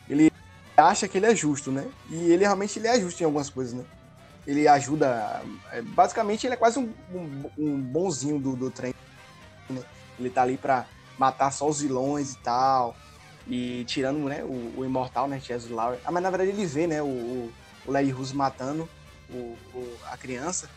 [0.08, 0.30] ele
[0.76, 1.88] acha que ele é justo, né?
[2.08, 3.84] E ele realmente ele é justo em algumas coisas, né?
[4.46, 5.42] Ele ajuda.
[5.72, 8.94] É, basicamente, ele é quase um, um, um bonzinho do, do trem.
[9.68, 9.82] Né?
[10.20, 10.86] Ele tá ali para
[11.18, 12.96] matar só os vilões e tal.
[13.48, 15.98] E tirando né, o, o imortal, né, Chaz Lauer.
[16.04, 17.50] Ah, mas na verdade ele vê, né, o,
[17.86, 18.88] o Larry Russo matando
[19.28, 20.70] o, o, a criança.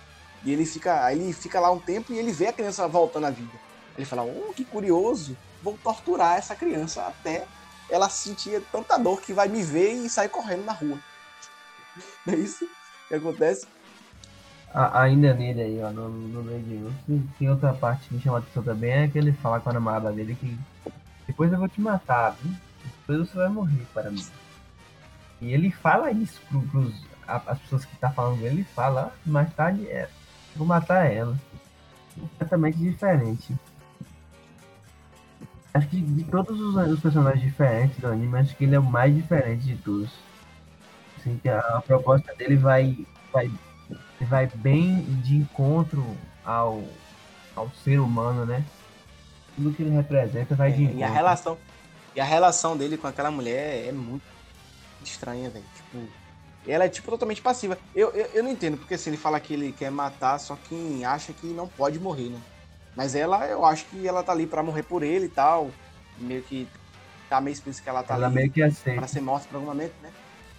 [0.44, 3.30] E ele fica, ele fica lá um tempo e ele vê a criança voltando à
[3.30, 3.54] vida.
[3.96, 7.46] Ele fala, oh, que curioso, vou torturar essa criança até
[7.90, 10.98] ela sentir tanta dor que vai me ver e sair correndo na rua.
[12.26, 12.68] Não é isso
[13.08, 13.68] que acontece?
[14.74, 16.62] A, ainda nele aí, ó, no, no meio
[17.08, 19.70] de tem outra parte que me chama a atenção também, é que ele fala com
[19.70, 20.58] a namorada dele que
[21.28, 22.56] depois eu vou te matar, viu?
[22.98, 24.26] Depois você vai morrer para mim.
[25.42, 29.54] E ele fala isso pro, pros as pessoas que tá falando ele fala, ah, mais
[29.54, 30.10] tarde é,
[30.56, 31.38] vou matar ela.
[32.20, 33.56] Completamente diferente.
[35.74, 38.84] Acho que de todos os, os, personagens diferentes do anime, acho que ele é o
[38.84, 40.10] mais diferente de todos.
[41.18, 42.98] Assim, a, a proposta dele vai,
[43.32, 43.50] vai
[44.26, 46.06] vai bem de encontro
[46.44, 46.84] ao,
[47.56, 48.64] ao ser humano, né?
[49.56, 51.00] Tudo que ele representa vai é, de encontro.
[51.00, 51.58] E a relação,
[52.16, 54.24] e a relação dele com aquela mulher é muito
[55.04, 55.66] estranha, velho.
[55.76, 56.08] Tipo,
[56.68, 57.78] ela é tipo totalmente passiva.
[57.96, 61.04] Eu, eu, eu não entendo, porque assim, ele fala que ele quer matar só quem
[61.06, 62.40] acha que não pode morrer, né?
[62.96, 65.72] Mas ela, eu acho que ela tá ali para morrer por ele e tal.
[66.18, 66.68] Meio que
[67.30, 69.00] tá meio explícito que ela tá ela ali meio que aceita.
[69.00, 70.12] pra ser morta por algum momento, né?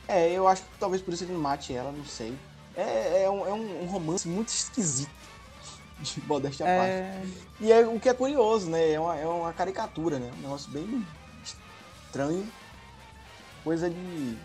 [0.09, 2.37] É, eu acho que talvez por isso ele não mate ela, não sei.
[2.75, 5.11] É, é, um, é um romance muito esquisito.
[6.01, 6.79] De modéstia à é...
[6.79, 7.47] parte.
[7.61, 8.93] E é o que é curioso, né?
[8.93, 10.33] É uma, é uma caricatura, né?
[10.39, 11.07] Um negócio bem
[11.45, 12.51] estranho.
[13.63, 14.37] Coisa de,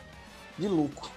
[0.59, 1.09] de louco.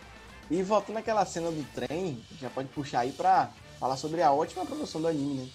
[0.51, 4.65] E voltando àquela cena do trem, já pode puxar aí pra falar sobre a ótima
[4.65, 5.49] produção do anime, né?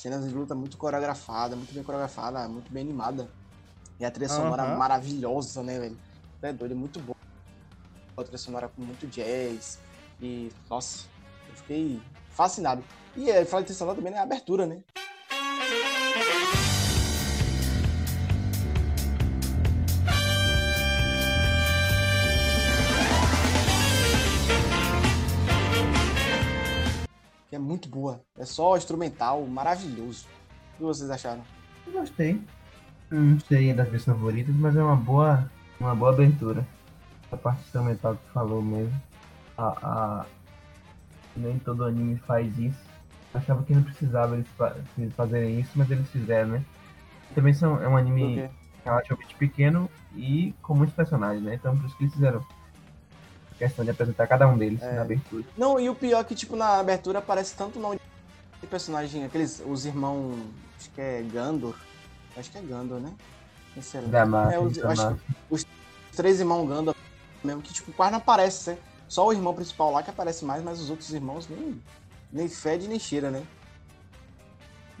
[0.00, 3.30] Cenas de luta muito coreografada, muito bem coreografada, muito bem animada.
[3.98, 4.78] E a trilha sonora uhum.
[4.78, 5.98] maravilhosa, né, velho?
[6.40, 7.12] É doido, é muito bom.
[8.16, 9.78] A trilha sonora com muito jazz,
[10.18, 11.06] e, nossa,
[11.50, 12.82] eu fiquei fascinado.
[13.14, 14.82] E é, fala de atenção também na né, abertura, né?
[27.70, 28.20] Muito boa.
[28.36, 30.26] É só instrumental, maravilhoso.
[30.74, 31.42] O que vocês acharam?
[31.86, 32.40] Eu gostei.
[33.10, 36.66] Não sei das minhas favoritas, mas é uma boa, uma boa abertura.
[37.30, 39.00] A parte instrumental que tu falou mesmo
[39.60, 40.26] a, a,
[41.36, 42.80] nem todo anime faz isso.
[43.34, 46.64] achava que não precisava eles fazerem isso, mas eles fizeram, né?
[47.34, 48.50] Também são, é um anime
[48.84, 51.54] relativamente pequeno e com muitos personagens, né?
[51.54, 52.44] Então por isso que eles fizeram
[53.60, 54.90] questão de apresentar cada um deles É.
[54.94, 55.44] na abertura.
[55.56, 58.00] Não, e o pior é que, tipo, na abertura aparece tanto o nome
[58.60, 60.34] de personagem, aqueles, os irmãos,
[60.78, 61.74] acho que é Gandor,
[62.36, 63.12] acho que é Gandor, né?
[63.76, 64.10] Excelente.
[64.10, 65.20] Da máfia, É, os- da acho máfia.
[65.50, 65.66] Os
[66.16, 66.96] três irmãos Gandalf
[67.44, 68.78] mesmo, que tipo, quase não aparece, né?
[69.08, 71.82] Só o irmão principal lá que aparece mais, mas os outros irmãos nem,
[72.32, 73.42] nem fede nem cheira, né?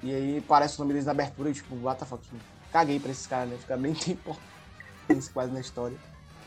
[0.02, 2.22] E aí aparece o nome deles na abertura e tipo, what the fuck,
[2.72, 3.56] caguei pra esses caras, né?
[3.58, 4.36] Fica bem tempo
[5.32, 5.96] quase na história.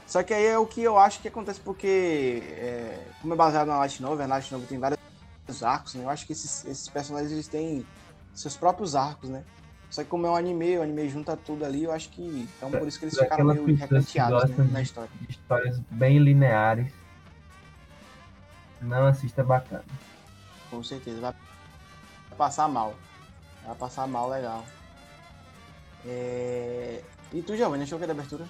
[0.06, 3.68] Só que aí é o que eu acho que acontece porque, é, como é baseado
[3.68, 5.00] na Light Novel, a Light Novel tem vários
[5.64, 6.04] arcos, né?
[6.04, 7.86] Eu acho que esses, esses personagens eles têm
[8.34, 9.44] seus próprios arcos, né?
[9.90, 12.50] Só que como é um anime, o anime junta tudo ali, eu acho que.
[12.58, 15.10] Então por isso que eles Pra ficaram meio recanteados né, na história.
[15.30, 16.92] histórias bem lineares.
[18.82, 19.86] Não assista bacana.
[20.70, 21.22] Com certeza.
[21.22, 21.34] Vai
[22.36, 22.96] passar mal.
[23.66, 24.66] Vai passar mal legal.
[26.06, 27.04] É...
[27.32, 28.46] E tu, Giovanni, achou que é da abertura?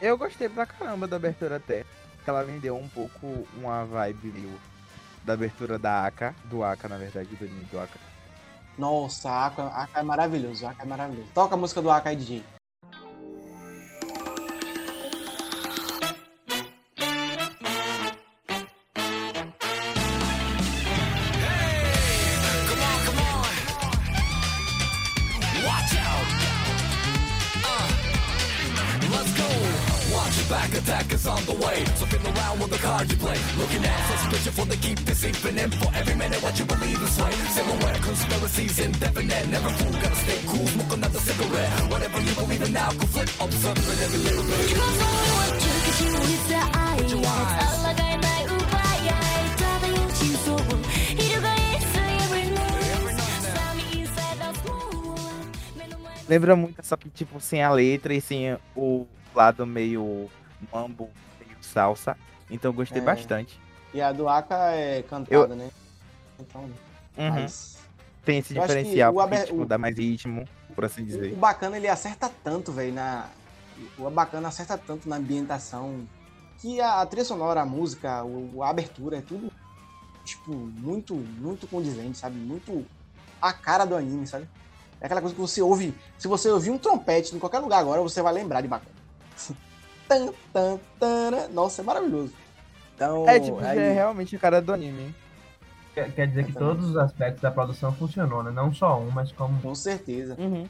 [0.00, 1.84] Eu gostei pra caramba da abertura até.
[2.26, 4.60] Ela vendeu um pouco uma vibe meio
[5.24, 7.98] da abertura da Aka, do Aka, na verdade, do anime do Aka.
[8.76, 10.66] Nossa, Aka, Aka é maravilhoso.
[10.66, 11.28] Aka é maravilhoso.
[11.34, 12.57] Toca a música do Aka aí, DJ.
[32.98, 33.38] hard to play.
[33.56, 35.72] Looking at so spiritual they keep this infinite.
[35.74, 37.38] For every minute, what you believe is right.
[37.54, 39.48] Silhouette, conspiracies indefinite.
[39.48, 40.66] Never fool, gotta stay cool.
[40.66, 41.70] Smoke another cigarette.
[41.92, 43.30] Whatever you believe in now, go flip.
[43.40, 44.70] Observing every little bit.
[44.70, 46.88] You follow what you can see the eye.
[56.28, 60.28] Lembra muito, só que, tipo, sem a letra e sem o lado meio
[60.70, 61.08] mambo,
[61.40, 62.18] meio salsa.
[62.50, 63.04] Então eu gostei É.
[63.04, 63.58] bastante.
[63.92, 65.70] E a do Aka é cantada, né?
[66.38, 66.62] Então,
[67.16, 67.30] Uhum.
[67.30, 67.78] mas...
[68.24, 71.34] Tem esse Eu diferencial, o aber- tipo, o- dá mais ritmo, por assim O dizer.
[71.36, 73.26] bacana, ele acerta tanto, velho, na...
[73.96, 76.06] O bacana acerta tanto na ambientação
[76.58, 79.50] que a, a trilha sonora, a música, o, a abertura, é tudo,
[80.24, 82.36] tipo, muito, muito condizente, sabe?
[82.38, 82.84] Muito
[83.40, 84.48] a cara do anime, sabe?
[85.00, 85.94] É aquela coisa que você ouve...
[86.18, 88.94] Se você ouvir um trompete em qualquer lugar agora, você vai lembrar de bacana.
[90.08, 91.48] tan, tan, tan, né?
[91.52, 92.32] Nossa, é maravilhoso.
[92.94, 95.14] Então, É, tipo, aí- é realmente a cara do anime.
[95.94, 96.76] Quer, quer dizer que Exatamente.
[96.78, 98.50] todos os aspectos da produção funcionou, né?
[98.50, 99.60] Não só um, mas como.
[99.60, 100.36] com certeza.
[100.38, 100.66] Uhum.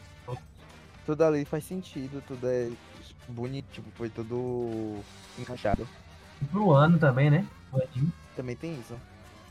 [1.06, 2.70] Tudo ali faz sentido, tudo é
[3.28, 4.98] bonito, tipo, foi tudo
[5.38, 5.88] encaixado.
[6.42, 7.46] E pro ano também, né?
[7.72, 8.94] O anime Também tem isso.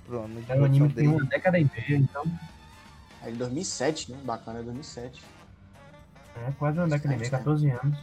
[0.05, 1.17] Pro ano de é um anime que tem dele.
[1.21, 2.23] uma década e meia, então
[3.23, 4.19] É de 2007, né?
[4.23, 5.23] Bacana, é 2007.
[6.47, 7.97] é quase uma década e meia, 14 anos.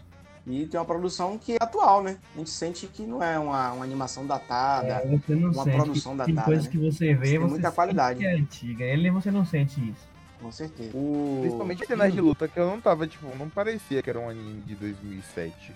[0.46, 2.18] E tem uma produção que é atual, né?
[2.34, 4.88] A gente sente que não é uma, uma animação datada.
[4.88, 5.76] É, você não uma sente.
[5.76, 6.70] produção tem datada, coisas né?
[6.70, 8.18] que você vê, Tem você muita sente qualidade.
[8.18, 8.84] que é antiga.
[8.84, 10.06] Ele você não sente isso.
[10.40, 10.90] Com certeza.
[10.94, 11.38] O...
[11.40, 14.60] Principalmente cenas de luta que eu não tava, tipo, não parecia que era um anime
[14.60, 15.72] de 2007.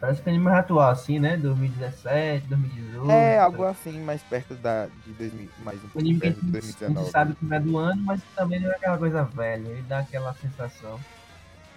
[0.00, 1.36] Parece que é anime mais atual, assim, né?
[1.36, 3.10] 2017, 2018.
[3.12, 6.60] É, algo assim, mais perto da, de 2000, mais um pouco perto de gente, a
[6.60, 7.10] gente 2019.
[7.10, 9.68] sabe que não é do ano, mas também não é aquela coisa velha.
[9.68, 10.98] Ele dá aquela sensação.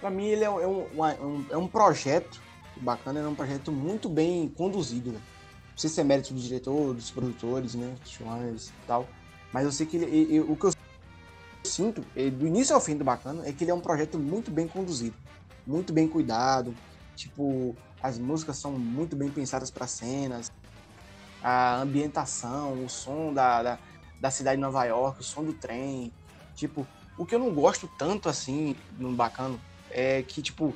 [0.06, 2.40] Pra mim, ele é um, é uma- um- é um projeto
[2.76, 5.10] bacana, é um projeto muito bem conduzido.
[5.10, 5.18] Né?
[5.18, 7.92] Não sei se é mérito do diretor, dos produtores, né?
[8.04, 9.08] Showrunners e tal.
[9.52, 10.70] Mas eu sei que ele, e- e- o que eu
[11.66, 12.02] sinto,
[12.38, 15.16] do início ao fim do bacana, é que ele é um projeto muito bem conduzido,
[15.66, 16.72] muito bem cuidado.
[17.16, 20.46] Tipo, as músicas são muito bem pensadas para cenas,
[21.42, 23.78] a ambientação, o som da, da,
[24.20, 26.12] da cidade de Nova York, o som do trem.
[26.54, 26.86] Tipo,
[27.18, 29.58] o que eu não gosto tanto assim no bacana
[29.90, 30.74] é que, tipo,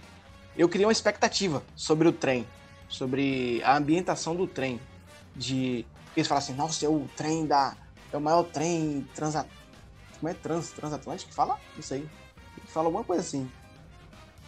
[0.57, 2.47] eu criei uma expectativa sobre o trem,
[2.89, 4.81] sobre a ambientação do trem.
[5.35, 5.87] De.
[6.17, 7.77] Eles falam assim, nossa, é o trem da.
[8.13, 9.47] É o maior trem transa...
[10.19, 11.59] Como é trans, transatlântico fala?
[11.77, 12.07] Não sei.
[12.67, 13.49] Fala alguma coisa assim.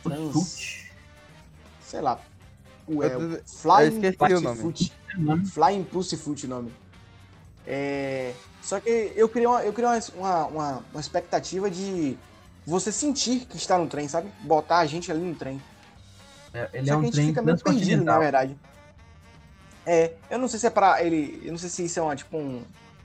[0.02, 0.32] Trans.
[0.32, 0.92] Foot.
[1.80, 2.20] Sei lá.
[2.86, 4.60] O, é, Eu Flying esqueci o Plastic nome.
[4.60, 4.92] Foot.
[5.16, 5.46] O nome.
[5.46, 6.72] Flying Pulse Foot o nome.
[7.66, 12.18] É, Só que eu criei, uma, eu criei uma, uma- uma expectativa de
[12.66, 14.30] você sentir que está no trem, sabe?
[14.40, 15.60] Botar a gente ali no trem.
[16.54, 18.56] É, Ele Só é que a um gente trem fica meio perdido, na verdade.
[19.84, 21.40] É, eu não sei se é pra ele.
[21.44, 22.62] Eu não sei se isso é uma, tipo, um-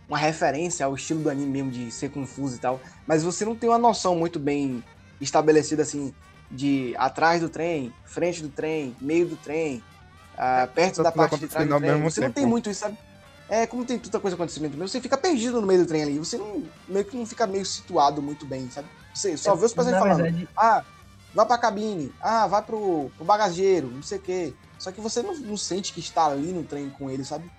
[0.07, 2.79] uma referência ao estilo do anime mesmo, de ser confuso e tal.
[3.05, 4.83] Mas você não tem uma noção muito bem
[5.19, 6.13] estabelecida assim,
[6.51, 9.83] de atrás do trem, frente do trem, meio do trem,
[10.37, 11.91] ah, perto da parte de trás do trem.
[11.91, 12.49] mesmo Você não tem tempo.
[12.51, 12.97] muito isso, sabe?
[13.49, 16.19] É, como tem tanta coisa acontecendo meio, você fica perdido no meio do trem ali.
[16.19, 18.87] Você não, meio que não fica meio situado muito bem, sabe?
[19.17, 20.23] Você só vê os personagens falando.
[20.23, 20.83] verdade, Ah,
[21.33, 24.53] vai pra cabine, ah, vai pro, pro bagageiro, não sei o quê.
[24.77, 27.49] Só que você não, não sente que está ali no trem com ele, sabe?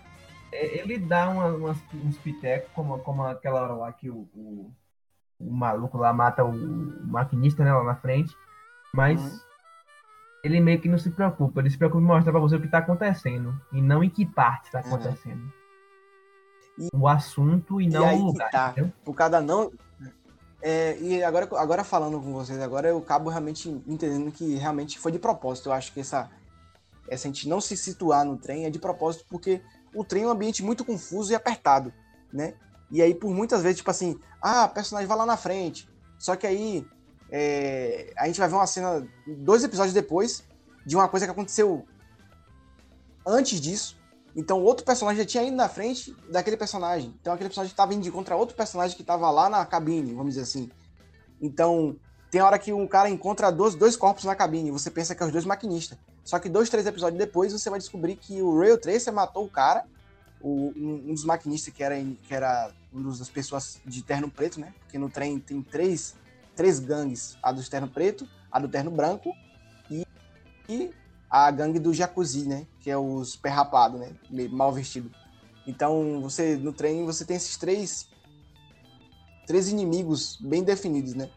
[0.52, 4.70] É, Ele dá uma, umas- uns pitecos, como, como aquela hora lá que o, o,
[5.38, 6.52] o maluco lá mata o,
[7.06, 8.34] maquinista, né, lá na frente.
[8.94, 9.38] Mas Uhum.
[10.44, 11.60] ele meio que não se preocupa.
[11.60, 13.60] Ele se preocupa em mostrar pra você o que tá acontecendo.
[13.72, 14.86] E não em que parte tá Uhum.
[14.86, 15.52] acontecendo.
[16.78, 18.50] E- o assunto e não o lugar.
[18.50, 18.70] tá.
[18.70, 18.92] entendeu?
[19.04, 19.70] por cada não.
[20.60, 25.12] É, e agora, agora falando com vocês, agora eu acabo realmente entendendo que realmente foi
[25.12, 25.68] de propósito.
[25.68, 26.30] Eu acho que essa,
[27.08, 29.62] essa gente não se situar no trem é de propósito, porque
[29.94, 31.92] o trem é um ambiente muito confuso e apertado,
[32.32, 32.54] né?
[32.90, 35.88] E aí, por muitas vezes, tipo assim, ah, o personagem vai lá na frente.
[36.18, 36.86] Só que aí
[37.30, 40.42] é, a gente vai ver uma cena dois episódios depois
[40.84, 41.86] de uma coisa que aconteceu
[43.26, 43.96] antes disso.
[44.36, 47.14] Então, outro personagem já tinha ido na frente daquele personagem.
[47.20, 50.42] Então, aquele personagem estava indo contra outro personagem que estava lá na cabine, vamos dizer
[50.42, 50.70] assim.
[51.40, 51.96] Então,
[52.30, 54.70] tem hora que um cara encontra dois, dois corpos na cabine.
[54.70, 55.98] Você pensa que é os dois maquinistas.
[56.24, 59.50] Só que dois, três episódios depois, você vai descobrir que o Rail Tracer matou o
[59.50, 59.84] cara,
[60.40, 64.30] o- um, um dos maquinistas que era, que era um dos- das pessoas de terno
[64.30, 64.74] preto, né?
[64.80, 66.14] Porque no trem tem três,
[66.54, 67.36] três gangues.
[67.42, 69.32] A do terno preto, a do terno branco
[69.90, 70.04] e,
[70.68, 70.92] e
[71.30, 72.66] a gangue do jacuzzi, né?
[72.80, 74.12] Que é os perrapados, né?
[74.30, 75.10] Meio mal vestido.
[75.66, 78.08] Então, você no trem você tem esses três
[79.46, 81.30] três inimigos bem definidos, né?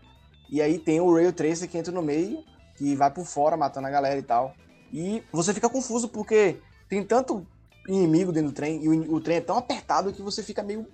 [0.50, 2.44] E aí tem o Rail Tracer que entra no meio,
[2.76, 4.54] que vai por fora matando a galera e tal.
[4.92, 7.48] E você fica confuso porque tem tanto
[7.88, 10.86] inimigo dentro do trem e o, o trem é tão apertado que você fica meio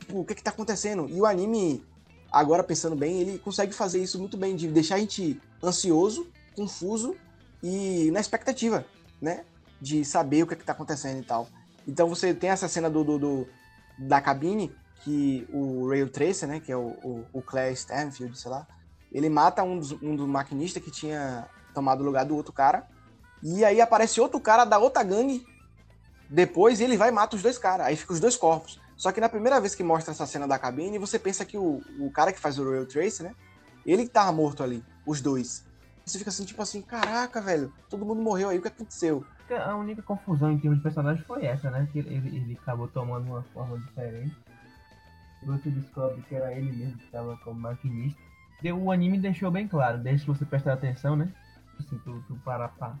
[0.00, 1.08] tipo, o que que tá acontecendo?
[1.08, 1.84] E o anime
[2.30, 7.14] agora pensando bem, ele consegue fazer isso muito bem de deixar a gente ansioso, confuso
[7.62, 8.84] e na expectativa,
[9.20, 9.44] né?
[9.80, 11.48] De saber o que, é que tá acontecendo e tal.
[11.86, 13.48] Então você tem essa cena do, do- do-
[13.98, 16.60] da cabine, que o Rail Tracer, né?
[16.60, 18.66] Que é o, o, o Claire Stanfield, sei lá.
[19.12, 22.86] Ele mata um dos, um dos maquinistas que tinha tomado o lugar do outro cara.
[23.42, 25.44] E aí aparece outro cara da outra gangue.
[26.28, 27.86] Depois ele vai e mata os dois caras.
[27.86, 28.80] Aí fica os dois corpos.
[28.96, 31.80] Só que na primeira vez que mostra essa cena da cabine, você pensa que o,
[32.00, 33.34] o cara que faz o Rail Tracer, né?
[33.86, 34.84] Ele que tava morto ali.
[35.06, 35.64] Os dois.
[36.08, 39.26] Você fica assim, tipo assim, caraca, velho, todo mundo morreu aí, o que aconteceu?
[39.50, 41.86] A única confusão em termos de personagem foi essa, né?
[41.92, 44.34] Que ele, ele acabou tomando uma forma diferente.
[45.42, 48.20] Você descobre que era ele mesmo que estava como maquinista.
[48.74, 51.32] O anime deixou bem claro, desde que você prestar atenção, né?
[51.78, 52.96] Assim, tu, tu parar pra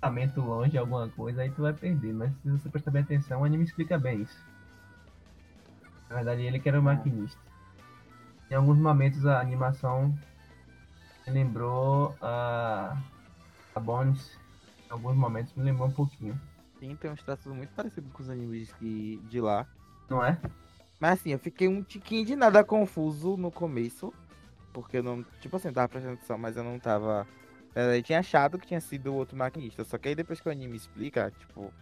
[0.00, 2.12] pensamento longe alguma coisa, aí tu vai perder.
[2.14, 4.44] Mas se você prestar bem atenção, o anime explica bem isso.
[6.08, 7.38] Na verdade, ele que era o maquinista.
[8.50, 10.16] Em alguns momentos a animação
[11.26, 12.96] me lembrou a,
[13.74, 14.38] a Bones.
[14.88, 16.38] Em alguns momentos me lembrou um pouquinho.
[16.78, 19.66] Sim, tem uns traços muito parecidos com os animes que, de lá.
[20.08, 20.38] Não é?
[21.00, 24.12] Mas assim, eu fiquei um tiquinho de nada confuso no começo.
[24.72, 25.22] Porque eu não.
[25.40, 27.26] Tipo assim, eu tava prestando atenção, mas eu não tava.
[27.74, 29.84] Eu tinha achado que tinha sido o outro maquinista.
[29.84, 31.72] Só que aí depois que o anime explica, tipo,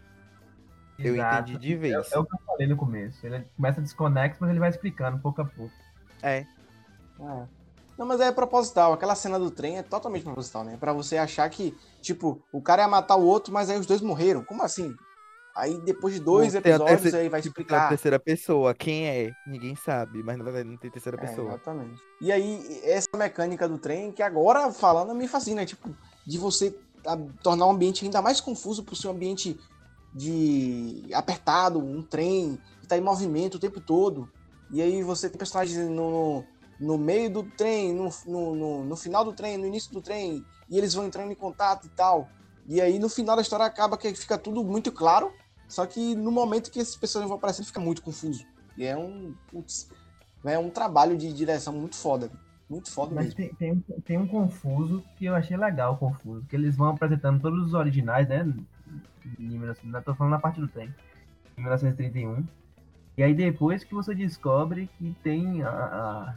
[0.98, 1.50] eu Exato.
[1.50, 2.12] entendi de vez.
[2.12, 3.26] É, é o que eu falei no começo.
[3.26, 5.74] Ele começa desconexo, mas ele vai explicando pouco a pouco.
[6.22, 6.46] É.
[7.20, 7.46] É.
[8.00, 8.94] Não, mas é proposital.
[8.94, 10.78] Aquela cena do trem é totalmente proposital, né?
[10.80, 14.00] Pra você achar que, tipo, o cara ia matar o outro, mas aí os dois
[14.00, 14.42] morreram.
[14.42, 14.94] Como assim?
[15.54, 17.88] Aí depois de dois tem episódios terceira- aí vai Tipo, tem a explicar.
[17.90, 18.72] terceira pessoa.
[18.72, 19.32] Quem é?
[19.46, 20.22] Ninguém sabe.
[20.22, 21.48] Mas na verdade não tem terceira É, pessoa.
[21.48, 22.00] exatamente.
[22.22, 25.94] E aí, essa mecânica do trem, que agora falando me fascina, tipo,
[26.26, 26.74] de você
[27.42, 29.60] tornar o ambiente ainda mais confuso por ser um ambiente
[30.14, 34.28] de apertado, um trem que tá em movimento o tempo todo.
[34.70, 36.44] E aí você tem personagens no,
[36.80, 40.44] no meio do trem, no, no, no, no final do trem, no início do trem,
[40.68, 42.28] e eles vão entrando em contato e tal.
[42.66, 45.32] E aí no final da história acaba que fica tudo muito claro,
[45.68, 48.44] só que no momento que esses personagens vão aparecendo fica muito confuso.
[48.76, 49.34] E é um.
[49.50, 49.90] Putz,
[50.44, 52.30] é um trabalho de direção muito foda.
[52.68, 53.36] Muito foda Mas mesmo.
[53.36, 56.46] tem, tem, um- tem um confuso que eu achei legal, o confuso.
[56.48, 58.46] Que eles vão apresentando todos os originais, né?
[59.38, 60.94] Em 1900 não tô falando na parte do trem.
[61.58, 62.44] Em 1931.
[63.18, 66.34] E aí depois que você descobre que tem a, a,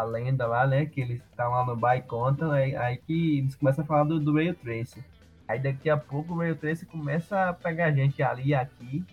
[0.00, 0.86] a lenda lá, né?
[0.86, 4.04] Que eles estão lá no bar e contam, aí, aí que eles começam a falar
[4.04, 5.04] do, do Rail Tracer.
[5.48, 9.04] Aí daqui a pouco o Rail Tracer começa a pegar gente ali e aqui.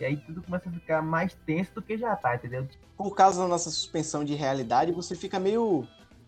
[0.00, 2.68] E aí tudo começa a ficar mais tenso do que já tá, entendeu?
[2.96, 5.86] Por causa da nossa suspensão de realidade, você fica meio.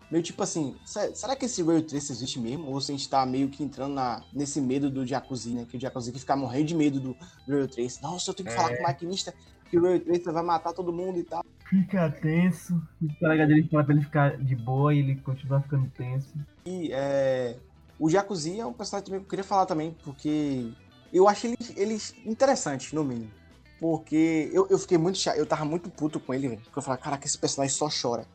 [0.09, 2.67] Meio tipo assim, "Se- será que esse Rail Trace existe mesmo?
[2.69, 5.65] Ou se a gente tá meio que entrando na, nesse medo do Jacuzzi, né?
[5.69, 7.15] Que o Jacuzzi que fica morrendo de medo do
[7.47, 8.01] Rail Trace.
[8.03, 9.33] Nossa, eu tenho que falar com o maquinista
[9.71, 11.43] que o Rail Trace vai matar todo mundo e tal.
[11.69, 12.75] Fica tenso.
[13.01, 16.33] O colega dele fala pra ele ficar de boa e ele continua ficando tenso.
[16.65, 17.57] E é,
[17.97, 20.69] o Jacuzzi é um personagem também que eu queria falar também, porque
[21.13, 23.31] eu acho ele, ele interessante, no mínimo.
[23.79, 26.61] Porque eu, eu fiquei muito chato, eu tava muito puto com ele, velho.
[26.61, 28.27] Porque eu falava, caraca, esse personagem só chora.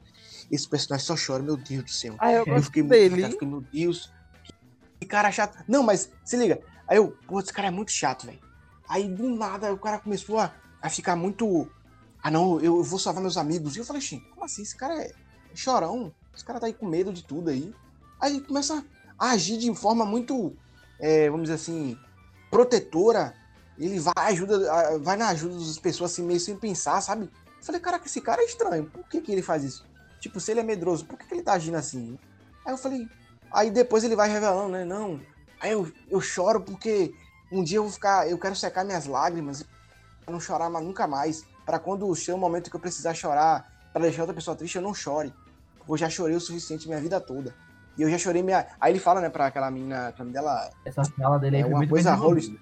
[0.51, 2.15] esse personagem só chora, meu Deus do céu.
[2.19, 3.11] Ah, eu Eu fiquei muito dele.
[3.11, 4.11] chateado, fiquei, meu Deus,
[4.99, 5.63] que cara chato.
[5.69, 6.59] Não, mas se liga.
[6.89, 8.39] Aí eu, pô, esse cara é muito chato, velho.
[8.89, 11.69] Aí do nada o cara começou a, a ficar muito.
[12.23, 13.77] Ah, não, eu, vou salvar meus amigos.
[13.77, 14.63] E eu falei, Xim, como assim?
[14.63, 15.13] Esse cara é
[15.55, 16.13] chorão.
[16.35, 17.75] Esse cara tá aí com medo de tudo aí.
[18.21, 18.85] Aí começa
[19.19, 20.55] a agir de forma muito,
[20.99, 21.99] é, vamos dizer assim,
[22.51, 23.35] protetora.
[23.79, 27.31] Ele vai, ajuda, vai na ajuda das pessoas assim, meio sem pensar, sabe?
[27.59, 28.87] Eu falei, caraca, esse cara é estranho.
[28.87, 29.87] Por que, que ele faz isso?
[30.19, 32.19] Tipo, se ele é medroso, por que, que ele tá agindo assim?
[32.65, 33.07] Aí eu falei.
[33.53, 34.85] Aí depois ele vai revelando, né?
[34.85, 35.21] Não.
[35.61, 37.15] Aí eu, eu choro porque
[37.53, 38.29] um dia eu vou ficar.
[38.29, 39.65] Eu quero secar minhas lágrimas
[40.27, 41.47] pra não chorar nunca mais.
[41.65, 44.83] Pra quando chega o momento que eu precisar chorar, pra deixar outra pessoa triste, eu
[44.83, 45.33] não chore.
[45.79, 47.55] Porque eu já chorei o suficiente minha vida toda.
[47.97, 48.67] E eu já chorei minha.
[48.81, 51.71] Aí ele fala, né, pra aquela menina, o nome dela Essa fala dele é foi
[51.71, 52.59] uma muito coisa Rolling.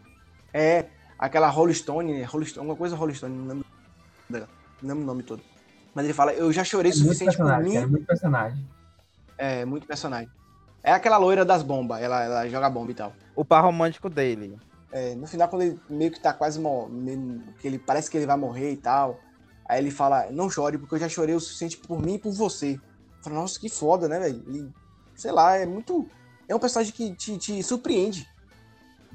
[0.53, 0.87] É,
[1.19, 2.25] aquela Rolling Stone, né?
[2.25, 3.67] Rolling Stone, alguma coisa Rolling Stone, não lembro,
[4.31, 4.49] dela,
[4.81, 5.43] não lembro o nome todo.
[5.95, 7.75] Mas ele fala, eu já chorei o É muito suficiente por mim.
[7.75, 8.69] cara, muito personagem.
[9.37, 10.31] É, muito personagem.
[10.83, 13.13] É aquela loira das bombas, ela, ela joga bomba e tal.
[13.35, 14.57] O par romântico dele.
[14.95, 16.61] É, no final, quando ele meio que tá quase
[17.59, 19.21] que ele parece que ele vai morrer e tal.
[19.69, 22.33] Aí ele fala, não chore, porque eu já chorei o suficiente por mim e por
[22.33, 22.75] você.
[22.75, 22.81] Eu
[23.25, 24.45] falo, nossa, que foda, né, velho?
[24.47, 24.73] Ele,
[25.17, 26.09] sei lá, é muito.
[26.47, 28.29] É um personagem que te, te surpreende.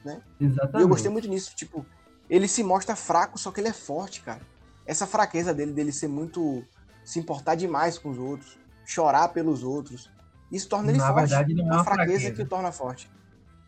[0.05, 0.81] E Exatamente.
[0.81, 1.55] eu gostei muito nisso.
[1.55, 1.85] Tipo,
[2.29, 4.41] ele se mostra fraco, só que ele é forte, cara.
[4.85, 6.61] Essa fraqueza dele, dele ser muito.
[7.05, 10.11] se importar demais com os outros, chorar pelos outros.
[10.51, 11.29] Isso torna ele Na forte.
[11.29, 12.35] verdade, não é uma fraqueza, fraqueza.
[12.35, 13.09] que o torna forte.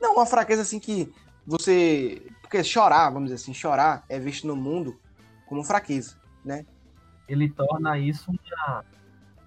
[0.02, 1.14] Não, uma fraqueza assim que
[1.52, 2.22] você.
[2.42, 5.00] Porque chorar, vamos dizer assim, chorar é visto no mundo
[5.48, 6.66] como fraqueza, né?
[7.28, 8.86] Ele torna isso uma,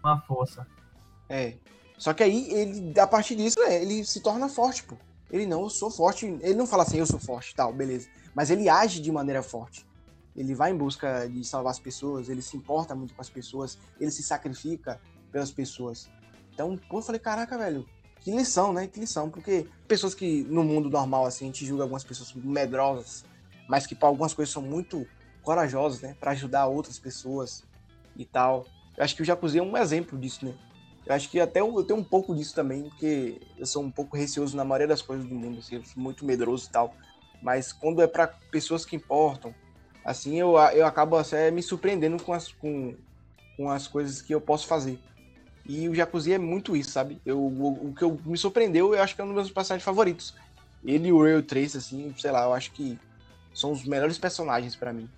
[0.03, 0.67] uma força.
[1.29, 1.55] É.
[1.99, 4.97] Só que aí, ele, a partir disso, é, ele se torna forte, pô.
[5.31, 6.27] Ele não, eu sou forte.
[6.27, 8.09] Ele não fala assim, eu sou forte, tal, beleza.
[8.35, 9.87] Mas ele age de maneira forte.
[10.37, 13.79] Ele vai em busca de salvar as pessoas, ele se importa muito com as pessoas,
[14.01, 15.01] ele se sacrifica
[15.31, 16.11] pelas pessoas.
[16.53, 17.87] Então, pô, eu falei, caraca, velho,
[18.25, 18.87] que lição, né?
[18.87, 19.29] Que lição.
[19.29, 23.23] Porque pessoas que no mundo normal, assim, a gente julga algumas pessoas medrosas,
[23.69, 25.07] mas que para algumas coisas são muito
[25.43, 26.17] corajosas, né?
[26.19, 27.63] Pra ajudar outras pessoas
[28.17, 28.67] e tal.
[28.97, 30.55] Eu acho que o Jacuzzi é um exemplo disso, né?
[31.05, 33.91] Eu acho que até eu, eu tenho um pouco disso também, porque eu sou um
[33.91, 36.95] pouco receoso na maioria das coisas do mundo, assim, eu sou muito medroso e tal.
[37.43, 39.55] Mas quando é para pessoas que importam,
[40.03, 42.95] assim, eu, eu acabo até me surpreendendo com as, com,
[43.55, 44.99] com as coisas que eu posso fazer.
[45.67, 47.21] E o Jacuzzi é muito isso, sabe?
[47.25, 49.85] Eu, o, o que eu, me surpreendeu, eu acho que é um dos meus personagens
[49.85, 50.35] favoritos.
[50.85, 52.99] Ele e o Real Trace, assim, sei lá, eu acho que
[53.55, 55.09] são os melhores personagens pra mim.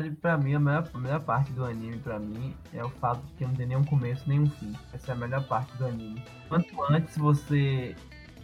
[0.00, 3.20] Verdade, pra mim, a melhor, a melhor parte do anime, pra mim, é o fato
[3.26, 4.74] de que não tem nenhum começo, nenhum fim.
[4.92, 6.22] Essa é a melhor parte do anime.
[6.48, 7.94] Quanto antes você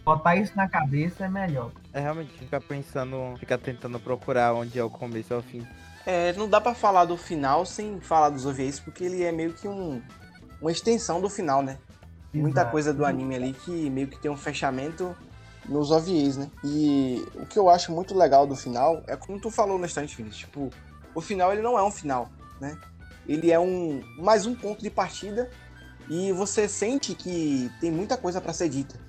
[0.03, 1.71] botar isso na cabeça, é melhor.
[1.93, 5.67] É realmente ficar pensando, ficar tentando procurar onde é o começo e o fim.
[6.05, 9.53] É, não dá pra falar do final sem falar dos OVAs, porque ele é meio
[9.53, 10.01] que um,
[10.61, 11.79] uma extensão do final, né?
[12.31, 12.71] Muita Exato.
[12.71, 15.15] coisa do anime ali que meio que tem um fechamento
[15.67, 16.51] nos OVAs, né?
[16.63, 20.09] E o que eu acho muito legal do final é como tu falou no Instant
[20.09, 20.69] Finish, tipo,
[21.15, 22.77] o final ele não é um final, né?
[23.27, 25.49] Ele é um mais um ponto de partida
[26.07, 28.99] e você sente que tem muita coisa pra ser dita.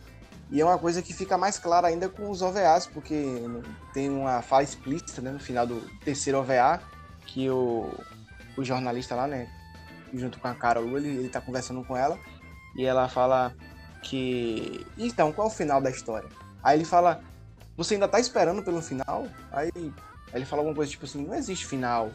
[0.51, 3.43] E é uma coisa que fica mais clara ainda com os OVAs, porque
[3.93, 6.81] tem uma fala explícita né, no final do terceiro OVA,
[7.27, 7.93] que o,
[8.57, 9.51] o jornalista lá, né,
[10.15, 12.17] junto com a Carol, ele, ele tá conversando com ela,
[12.77, 13.53] e ela fala
[14.03, 14.87] que.
[14.97, 16.29] Então, qual é o final da história?
[16.63, 17.21] Aí ele fala,
[17.77, 19.27] você ainda tá esperando pelo final?
[19.51, 19.73] Aí,
[20.37, 22.11] ele fala alguma coisa tipo assim, não existe final.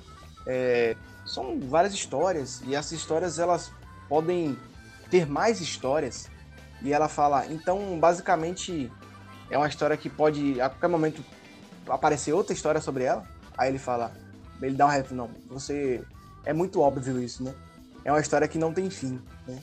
[0.45, 0.95] É,
[1.25, 3.71] são várias histórias, e essas histórias elas
[4.07, 4.57] podem
[5.09, 6.29] ter mais histórias.
[6.81, 8.91] E ela fala, então basicamente
[9.49, 11.23] é uma história que pode a qualquer momento
[11.87, 13.23] aparecer outra história sobre ela.
[13.57, 14.11] Aí ele fala,
[14.61, 16.03] ele dá um ref, não, você
[16.45, 17.53] é muito óbvio isso, né?
[18.03, 19.61] É uma história que não tem fim, né?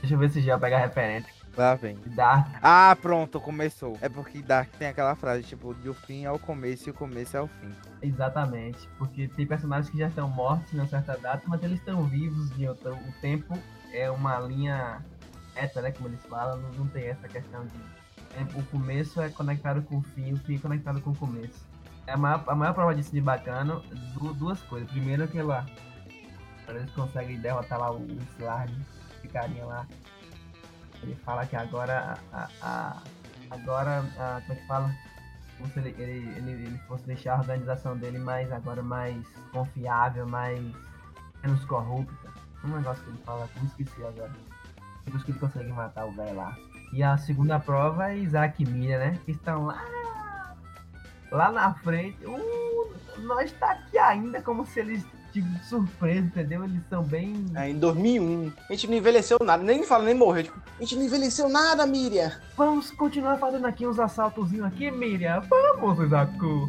[0.00, 1.37] Deixa eu ver se já pega a referência.
[1.58, 1.96] Lá vem.
[2.14, 2.48] Dark.
[2.62, 3.98] Ah, pronto, começou.
[4.00, 7.40] É porque Dark tem aquela frase, tipo, do fim ao começo e o começo é
[7.40, 7.74] o fim.
[8.00, 8.88] Exatamente.
[8.96, 12.48] Porque tem personagens que já estão mortos em uma certa data, mas eles estão vivos
[12.56, 12.94] de outra.
[12.94, 13.58] O tempo
[13.92, 15.02] é uma linha
[15.56, 15.90] reta, né?
[15.90, 17.72] Como eles falam, não, não tem essa questão de.
[18.36, 21.66] é, O começo é conectado com o fim, o fim é conectado com o começo.
[22.06, 23.82] É a maior, a maior prova disso de bacana,
[24.14, 24.88] du- duas coisas.
[24.90, 25.66] Primeiro que lá.
[26.68, 28.06] Eles conseguem derrotar lá o
[28.38, 28.72] Slard,
[29.18, 29.86] esse carinha lá.
[31.02, 32.48] Ele fala que agora a.
[32.62, 33.02] a-
[33.50, 34.04] agora.
[34.18, 34.94] A, como é que fala?
[35.76, 40.60] Ele, ele, ele, fosse deixar a organização dele mais agora mais confiável, mais
[41.42, 42.30] menos corrupta.
[42.64, 44.32] Um negócio que ele fala, que eu esqueci agora.
[45.04, 46.56] Depois que ele consegue matar o velho lá.
[46.92, 49.18] E a segunda prova é Isaac e Miriam, né?
[49.24, 49.84] Que estão lá.
[51.30, 52.24] Lá na frente.
[52.24, 56.64] Uh, nós tá aqui ainda, como se eles tipo, surpresa, entendeu?
[56.64, 57.44] Eles são bem.
[57.54, 60.44] É, em 2001, a gente não envelheceu nada, nem fala, nem morreu.
[60.44, 62.32] Tipo, a gente não envelheceu nada, Miriam.
[62.56, 65.40] Vamos continuar fazendo aqui uns assaltozinhos aqui, Miriam.
[65.40, 66.68] Vamos, Isaku.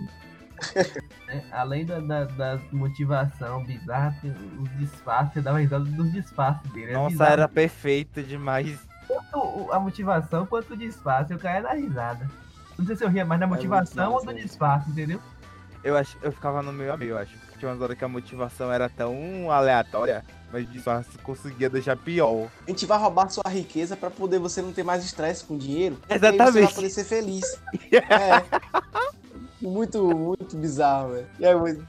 [1.30, 6.72] É, Além da, da, da motivação bizarra, tem os disfarces, eu dava risada dos disfarces
[6.72, 6.89] dele.
[6.91, 7.32] É Nossa, bizarro.
[7.32, 8.80] era perfeito demais.
[9.07, 12.28] Tanto a motivação quanto o disfarce, eu caía na risada.
[12.80, 14.41] Não sei se eu ria mais da motivação ou massa, do né?
[14.41, 15.22] disfarce, entendeu?
[15.84, 17.38] Eu acho, eu ficava no meio a meio, eu acho.
[17.60, 22.47] Tinha umas horas que a motivação era tão aleatória, mas o disfarce conseguia deixar pior.
[22.66, 25.97] A gente vai roubar sua riqueza pra poder você não ter mais estresse com dinheiro.
[26.10, 26.64] aí Você Exatamente.
[26.66, 27.43] vai poder ser feliz.
[27.91, 28.43] É.
[29.62, 31.28] Muito, muito bizarro, velho.
[31.38, 31.84] E aí, eu-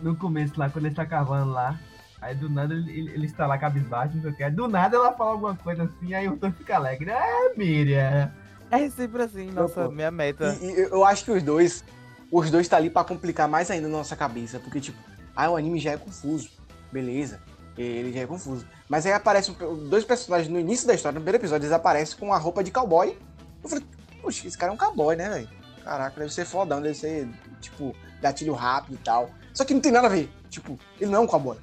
[0.00, 1.78] No começo lá, quando ele tá cavando lá,
[2.20, 4.50] aí do nada ele, ele, ele está lá cabisbaixo, não sei o que.
[4.50, 7.10] Do nada ela fala alguma coisa assim, aí o Tom fica alegre.
[7.10, 8.32] É, Miriam.
[8.70, 10.56] É sempre assim, nossa, minha meta.
[10.62, 11.84] E, e eu acho que os dois,
[12.32, 14.98] os dois tá ali pra complicar mais ainda na nossa cabeça, porque tipo,
[15.36, 16.48] ah, o anime já é confuso,
[16.90, 17.38] beleza,
[17.76, 18.66] ele já é confuso.
[18.88, 19.54] Mas aí aparecem
[19.90, 22.70] dois personagens no início da história, no primeiro episódio, eles aparecem com a roupa de
[22.70, 23.18] cowboy.
[23.62, 23.84] Eu falei,
[24.22, 25.48] poxa, esse cara é um cowboy, né, velho?
[25.84, 27.28] Caraca, deve ser fodão, deve ser,
[27.60, 29.28] tipo, gatilho rápido e tal.
[29.52, 31.58] Só que não tem nada a ver, tipo, ele não é um cowboy.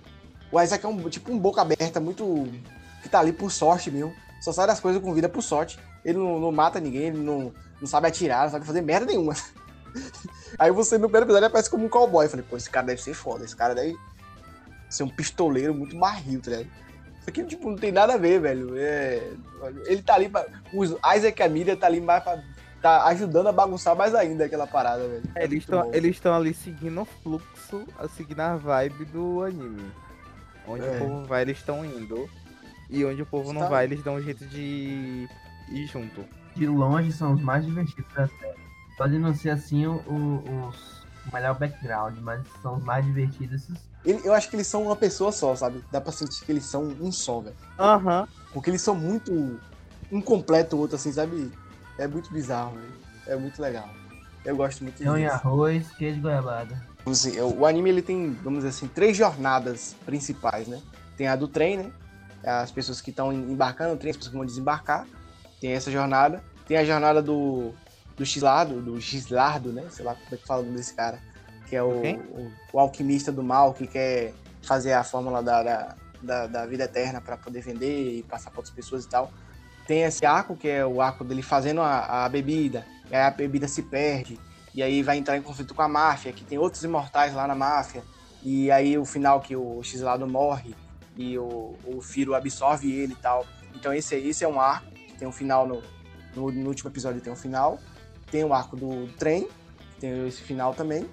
[0.51, 2.47] O Isaac é um, tipo, um boca aberta, muito.
[3.01, 4.13] que tá ali por sorte mesmo.
[4.41, 5.79] Só sai das coisas com vida por sorte.
[6.05, 9.35] Ele não, não mata ninguém, ele não, não sabe atirar, não sabe fazer merda nenhuma.
[10.59, 12.25] Aí você no primeiro episódio aparece como um cowboy.
[12.25, 13.95] Eu falei, pô, esse cara deve ser foda, esse cara deve
[14.89, 16.67] ser um pistoleiro muito barril, tá ligado?
[17.21, 18.73] Isso aqui, tipo, não tem nada a ver, velho.
[18.75, 19.31] É...
[19.85, 20.45] Ele tá ali pra.
[20.73, 22.41] O Isaac a Miriam tá ali mais pra.
[22.81, 25.23] tá ajudando a bagunçar mais ainda aquela parada, velho.
[25.35, 29.91] É Eles estão eles estão ali seguindo o fluxo, a seguindo a vibe do anime.
[30.67, 30.91] Onde É.
[30.95, 32.29] o povo vai, eles estão indo.
[32.89, 35.27] E onde o povo não Está- vai, eles dão um jeito de
[35.71, 36.25] ir junto.
[36.55, 38.68] De longe são os mais divertidos da série.
[38.99, 40.73] Pode não ser assim o, o-
[41.25, 43.65] o melhor background, mas são os mais divertidos.
[44.03, 45.81] Eu acho que eles são uma pessoa só, sabe?
[45.89, 47.55] Dá pra sentir que eles são um só, velho.
[47.79, 48.27] Aham.
[48.53, 49.57] Porque eles são muito.
[50.11, 51.49] Um completa o outro, assim, sabe?
[51.97, 52.93] É muito bizarro, velho.
[53.27, 53.89] É muito legal.
[54.43, 55.33] Eu gosto muito Feijão e disso.
[55.35, 56.81] arroz, queijo goiabada.
[57.05, 60.81] Vamos dizer, o anime ele tem, vamos dizer assim, três jornadas principais, né?
[61.15, 61.91] Tem a do trem, né?
[62.43, 65.07] As pessoas que estão embarcando no trem, as pessoas que vão desembarcar.
[65.61, 66.43] Tem essa jornada.
[66.67, 67.73] Tem a jornada do,
[68.19, 69.87] do Xlardo, do Gislardo, né?
[69.89, 71.19] Sei lá como é que fala o nome desse cara.
[71.67, 72.17] Que é o, Quem?
[72.17, 76.83] o, o alquimista do mal que quer fazer a fórmula da, da, da, da vida
[76.83, 79.31] eterna para poder vender e passar para outras pessoas e tal.
[79.87, 83.31] Tem esse arco, que é o arco dele fazendo a, a bebida, e aí a
[83.31, 84.37] bebida se perde,
[84.75, 87.55] e aí vai entrar em conflito com a máfia, que tem outros imortais lá na
[87.55, 88.03] máfia,
[88.43, 90.75] e aí o final que o X-Lado morre
[91.17, 93.47] e o, o Firo absorve ele e tal.
[93.73, 95.81] Então esse, esse é um arco, que tem um final no,
[96.35, 97.79] no, no último episódio tem um final.
[98.31, 99.47] Tem o arco do trem,
[99.99, 101.09] tem esse final também.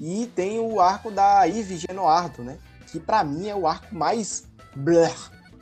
[0.00, 2.58] E tem o arco da Eve Genoardo, né?
[2.86, 4.44] Que pra mim é o arco mais
[4.74, 5.10] blur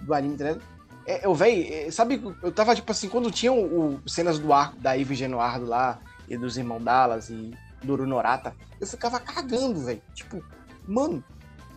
[0.00, 0.62] do anime, tá ligado?
[1.06, 4.76] É, eu, véi, é, sabe, eu tava tipo assim, quando tinha o, cenas do arco
[4.78, 7.50] da Eve Genoardo lá, e dos irmãos Dallas e
[7.82, 10.02] do Runorata, eu ficava cagando, velho.
[10.14, 10.44] Tipo,
[10.86, 11.24] mano,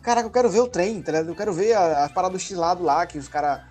[0.02, 1.30] caraca, eu quero ver o trem, tá ligado?
[1.30, 3.62] Eu quero ver a- as paradas do X-lado lá, que os caras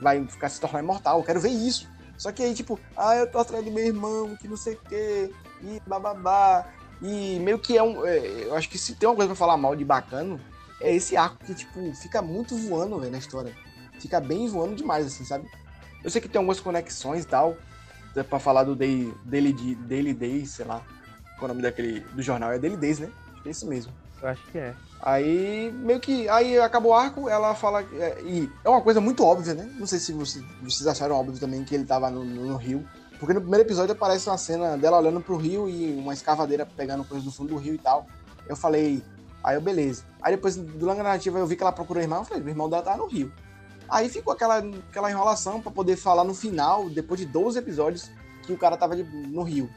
[0.00, 1.86] vai ficar se tornar imortal, eu quero ver isso.
[2.20, 4.80] Só que aí, tipo, ah, eu tô atrás do meu irmão, que não sei o
[4.90, 6.66] quê, e bababá.
[7.00, 8.04] E meio que é um.
[8.04, 10.38] é, eu acho que se tem uma coisa pra falar mal de bacano,
[10.82, 13.56] é esse arco que, tipo, fica muito voando, velho, na história.
[13.98, 15.48] Fica bem voando demais, assim, sabe?
[16.04, 17.56] Eu sei que tem algumas conexões e tal,
[18.28, 20.84] pra falar do Day, Daily, Daily Days, sei lá.
[21.38, 22.00] Qual é o nome daquele.
[22.00, 22.52] do jornal?
[22.52, 23.10] É Daily Days, né?
[23.32, 23.94] Acho que é isso mesmo.
[24.20, 24.74] Eu acho que é.
[25.02, 26.28] Aí, meio que.
[26.28, 27.82] Aí acabou o arco, ela fala.
[27.94, 29.70] é, e é uma coisa muito óbvia, né?
[29.78, 32.86] Não sei se vocês, vocês acharam óbvio também que ele tava no, no rio.
[33.18, 37.04] Porque no primeiro episódio aparece uma cena dela olhando pro rio e uma escavadeira pegando
[37.04, 38.06] coisas do fundo do rio e tal.
[38.46, 39.02] Eu falei.
[39.42, 40.04] Aí eu, beleza.
[40.20, 42.18] Aí depois, durante a narrativa, eu vi que ela procurou o irmão.
[42.18, 43.32] Eu falei, o irmão dela tá no rio.
[43.88, 48.10] Aí ficou aquela, aquela enrolação pra poder falar no final, depois de 12 episódios,
[48.42, 49.68] que o cara tava de- no Rio.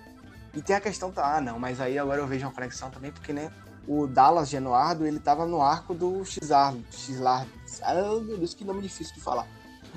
[0.54, 3.12] E tem a questão, tá, ah, não, mas aí agora eu vejo uma conexão também,
[3.12, 3.52] porque, né,
[3.88, 7.46] o Dallas Genoardo, ele tava no arco do Xar, Xlar,
[7.82, 9.48] ah, meu Deus, que nome difícil de falar.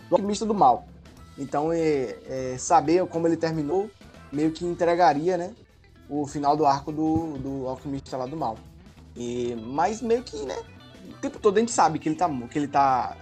[0.08, 0.86] Do Alquimista do Mal.
[1.38, 3.90] Então, é, é, saber como ele terminou,
[4.32, 5.54] meio que entregaria, né,
[6.08, 8.56] o final do arco do, do Alquimista lá do Mal.
[9.14, 10.56] E, mas meio que, né,
[11.08, 13.16] o tempo todo a gente sabe que ele tá, que ele tá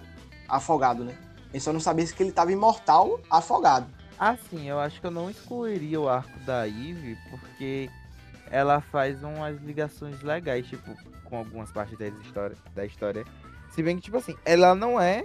[0.49, 1.17] afogado, né?
[1.55, 3.87] A só não sabia que ele tava imortal afogado.
[4.19, 7.89] Assim, eu acho que eu não excluiria o arco da Eve, porque
[8.51, 13.25] ela faz umas ligações legais, tipo, com algumas partes da história, da história.
[13.71, 15.25] Se bem que, tipo assim, ela não é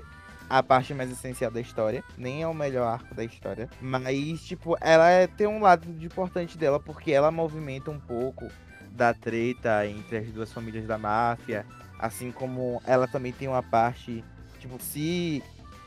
[0.50, 4.76] a parte mais essencial da história, nem é o melhor arco da história, mas, tipo,
[4.82, 8.48] ela é, tem um lado importante dela, porque ela movimenta um pouco
[8.92, 11.66] da treta entre as duas famílias da máfia,
[12.00, 14.24] assim como ela também tem uma parte,
[14.60, 15.44] tipo, se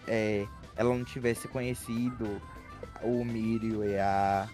[0.06, 2.40] é, ela não tivesse conhecido
[3.02, 4.48] o Mírio e a.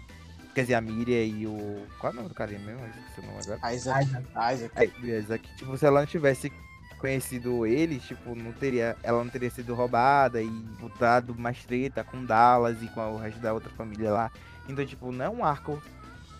[0.59, 1.87] Quer dizer, a Miriam e o.
[1.99, 2.81] Qual é o nome do carinha mesmo?
[2.81, 3.73] Eu Esqueci o nome agora.
[3.73, 4.09] Isaac,
[4.53, 4.71] Isaac.
[4.75, 6.51] É, beleza, que, tipo, se ela não tivesse
[6.97, 8.97] conhecido eles, tipo, não teria.
[9.01, 13.39] Ela não teria sido roubada e botado mais treta com Dallas e com o resto
[13.39, 14.31] da outra família lá.
[14.67, 15.81] Então, tipo, não é um arco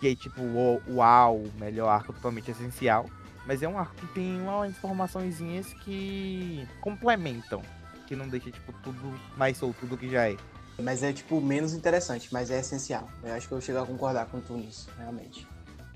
[0.00, 3.06] que é tipo, uau, uau, o melhor arco totalmente essencial.
[3.46, 7.62] Mas é um arco que tem umas informaçõezinhas que complementam.
[8.06, 10.36] Que não deixa, tipo, tudo mais solto do que já é.
[10.80, 13.08] Mas é, tipo, menos interessante, mas é essencial.
[13.22, 15.46] Eu acho que eu chego a concordar com tu nisso, realmente.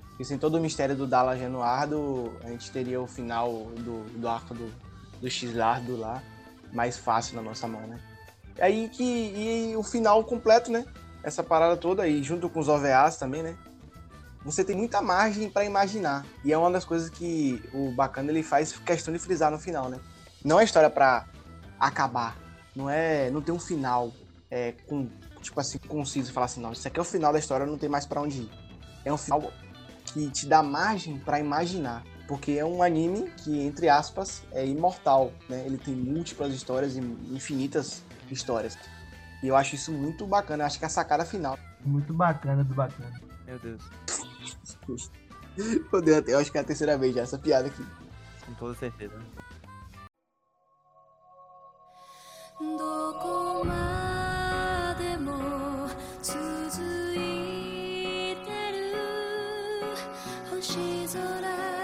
[0.09, 4.27] Porque sem todo o mistério do Dallas Genuardo, a gente teria o final do, do
[4.27, 4.71] arco do,
[5.19, 6.23] do X-Lardo lá
[6.71, 7.99] mais fácil na nossa mão, né?
[8.57, 9.03] E aí que.
[9.03, 10.85] E o final completo, né?
[11.23, 13.57] Essa parada toda aí, junto com os OVAs também, né?
[14.43, 16.23] Você tem muita margem pra imaginar.
[16.43, 19.89] E é uma das coisas que o bacana ele faz questão de frisar no final,
[19.89, 19.99] né?
[20.43, 21.25] Não é história pra
[21.79, 22.37] acabar.
[22.75, 23.31] Não é.
[23.31, 24.11] Não tem um final
[24.50, 25.08] é, com,
[25.40, 27.88] tipo assim, conciso, falar assim, não, isso aqui é o final da história, não tem
[27.88, 28.50] mais pra onde ir.
[29.04, 29.52] É um final
[30.06, 35.32] que te dá margem pra imaginar, porque é um anime que, entre aspas, é imortal,
[35.48, 35.64] né?
[35.64, 38.76] Ele tem múltiplas histórias e infinitas histórias.
[39.42, 41.58] E eu acho isso muito bacana, eu acho que é a sacada final.
[41.84, 43.20] Muito bacana do bacana.
[43.46, 43.82] Meu Deus,
[45.92, 47.84] Meu Deus, eu acho que é a terceira vez já, essa piada aqui.
[48.46, 49.14] com toda certeza.
[52.60, 54.23] どこまで
[55.17, 55.89] も
[56.21, 56.37] 続
[57.15, 58.95] いてる
[60.49, 61.74] 星空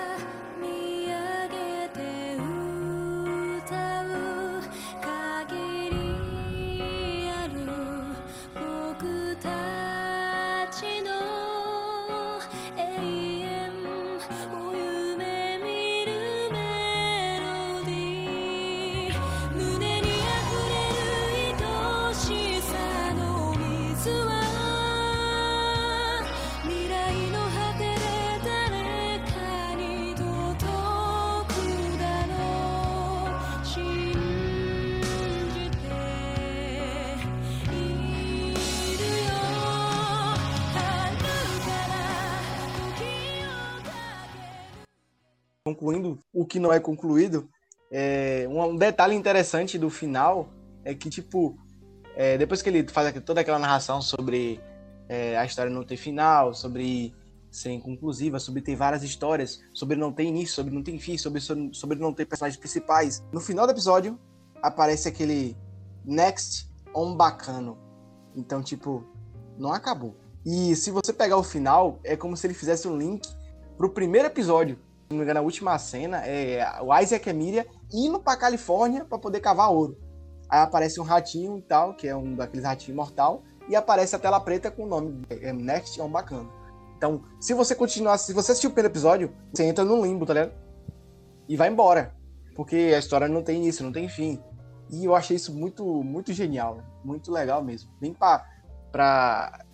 [45.64, 47.47] concluindo o que não é concluído,
[47.91, 50.49] é, um, detalhe interessante do final
[50.84, 51.57] é que, tipo,
[52.16, 54.59] é, depois que ele faz toda aquela narração sobre
[55.07, 57.14] é, a história não ter final, sobre
[57.51, 61.41] ser inconclusiva, sobre ter várias histórias, sobre não ter início, sobre não ter fim, sobre,
[61.41, 64.18] sobre não ter personagens principais, no final do episódio
[64.62, 65.55] aparece aquele
[66.05, 67.78] Next on Bacano.
[68.36, 69.03] Então, tipo,
[69.57, 70.16] não acabou.
[70.45, 73.28] E se você pegar o final, é como se ele fizesse um link
[73.78, 74.80] pro primeiro episódio
[75.12, 79.18] não me engano, a última cena é o Isaac e Miriam indo pra Califórnia pra
[79.18, 79.97] poder cavar ouro.
[80.49, 84.20] Aí aparece um ratinho e tal, que é um daqueles ratinhos imortal, e aparece a
[84.20, 86.49] tela preta com o nome é, Next é um bacana.
[86.97, 90.51] Então, se você continuar, se você assistir o episódio, você entra no limbo, tá ligado?
[91.47, 92.14] E vai embora.
[92.55, 94.41] Porque a história não tem início, não tem fim.
[94.89, 97.89] E eu achei isso muito, muito genial, muito legal mesmo.
[97.99, 98.45] Bem pra,
[98.91, 99.66] pra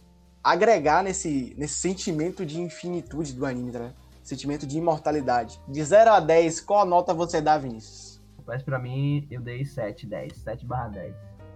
[0.44, 3.96] agregar nesse, nesse sentimento de infinitude do anime, tá ligado?
[4.28, 5.58] Sentimento de imortalidade.
[5.70, 8.22] De 0 a 10, qual nota você dá, Vinícius?
[8.46, 10.36] Mas pra mim, eu dei 7, 10.
[10.36, 11.16] 7 barra 10.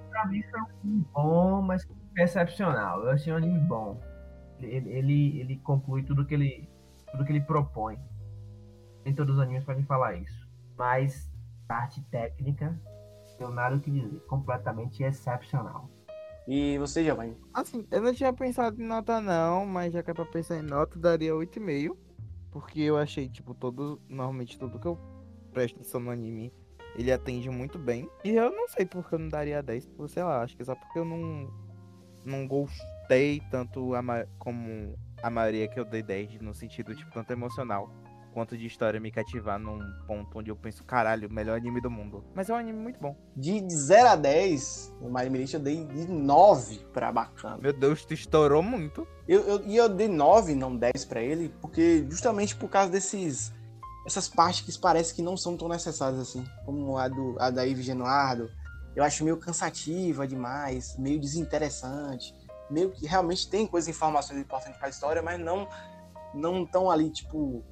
[0.10, 1.86] Pra mim foi um anime bom, mas
[2.18, 3.04] excepcional.
[3.04, 4.00] Eu achei um anime bom.
[4.58, 6.70] Ele, ele, ele conclui tudo que ele,
[7.12, 8.00] tudo que ele propõe.
[9.04, 10.48] Nem todos os animes podem falar isso.
[10.78, 11.30] Mas,
[11.68, 12.80] parte técnica,
[13.38, 14.22] eu nada o que dizer.
[14.28, 15.90] Completamente excepcional.
[16.48, 17.36] E você, Giovanni?
[17.54, 20.62] Assim, eu não tinha pensado em nota não, mas já que é pra pensar em
[20.62, 21.98] nota, daria 8,5.
[22.52, 24.02] Porque eu achei, tipo, todo.
[24.10, 24.98] Normalmente tudo que eu
[25.54, 26.54] presto atenção no anime
[26.96, 28.10] Ele atende muito bem.
[28.24, 30.76] E eu não sei porque eu não daria 10, porque, sei lá, acho que só
[30.76, 31.52] porque eu não,
[32.26, 34.02] não gostei tanto a
[34.38, 37.90] como a maioria que eu dei 10, no sentido, tipo, tanto emocional
[38.34, 41.90] quanto de história me cativar num ponto onde eu penso, caralho, o melhor anime do
[41.90, 42.24] mundo.
[42.34, 43.16] Mas é um anime muito bom.
[43.36, 47.58] De 0 a 10, o My List eu dei de 9 pra bacana.
[47.58, 49.08] Meu Deus, tu estourou muito.
[49.28, 53.54] Eu, eu, e eu dei 9, não 10 pra ele, porque justamente por causa desses.
[54.06, 57.64] Essas partes que parece que não são tão necessárias assim, como a, do, a da
[57.64, 58.50] Ivy Genuardo.
[58.96, 62.34] Eu acho meio cansativa demais, meio desinteressante.
[62.70, 65.68] Meio que realmente tem coisas, informações importantes pra história, mas não
[66.34, 67.64] não tão ali, tipo,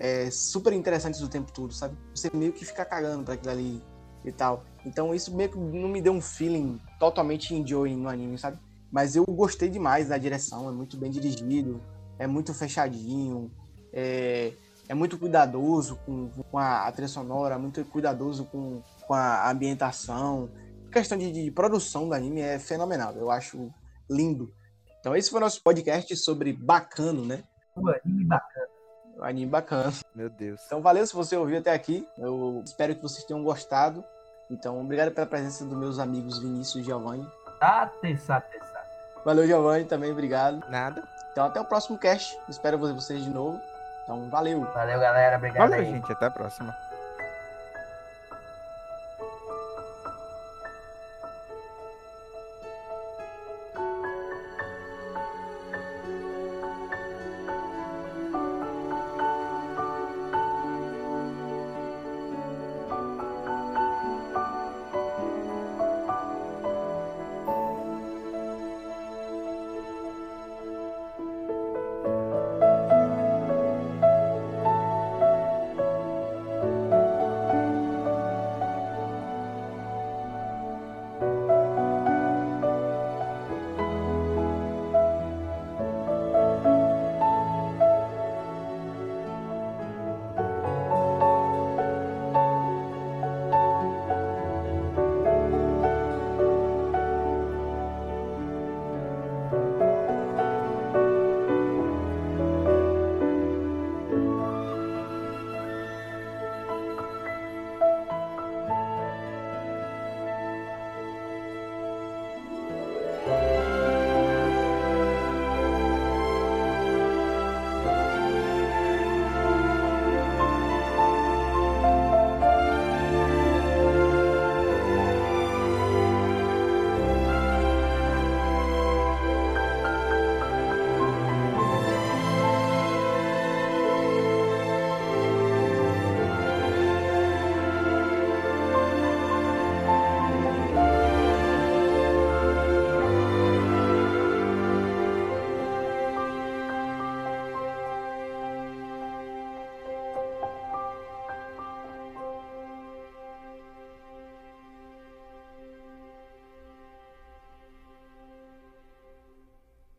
[0.00, 1.94] é, super interessantes o tempo todo, sabe?
[2.14, 3.82] Você meio que fica cagando pra aquilo ali
[4.24, 4.64] e tal.
[4.84, 8.58] Então isso meio que não me deu um feeling totalmente enjoy no anime, sabe?
[8.90, 11.80] Mas eu gostei demais da direção, é muito bem dirigido,
[12.18, 13.52] é muito fechadinho,
[13.92, 14.54] é,
[14.88, 20.50] é muito cuidadoso com, com a, a trilha sonora, muito cuidadoso com, com a ambientação.
[20.88, 23.70] A questão de, de produção do anime é fenomenal, eu acho
[24.10, 24.50] lindo.
[24.98, 27.44] Então esse foi o nosso podcast sobre Bacano, né?
[27.76, 28.79] O anime bacana.
[29.20, 29.92] Um anime bacana.
[30.14, 30.62] Meu Deus.
[30.66, 32.08] Então valeu se você ouviu até aqui.
[32.16, 34.02] Eu espero que vocês tenham gostado.
[34.50, 37.28] Então obrigado pela presença dos meus amigos Vinícius e Giovanni.
[37.58, 38.90] Sate, sate, sate.
[39.24, 40.64] Valeu, Giovanni, também obrigado.
[40.70, 41.06] Nada.
[41.30, 42.38] Então até o próximo cast.
[42.48, 43.60] Espero ver vocês de novo.
[44.02, 44.62] Então valeu.
[44.72, 45.36] Valeu, galera.
[45.36, 45.92] Obrigado Valeu, aí.
[45.92, 46.10] gente.
[46.10, 46.89] Até a próxima.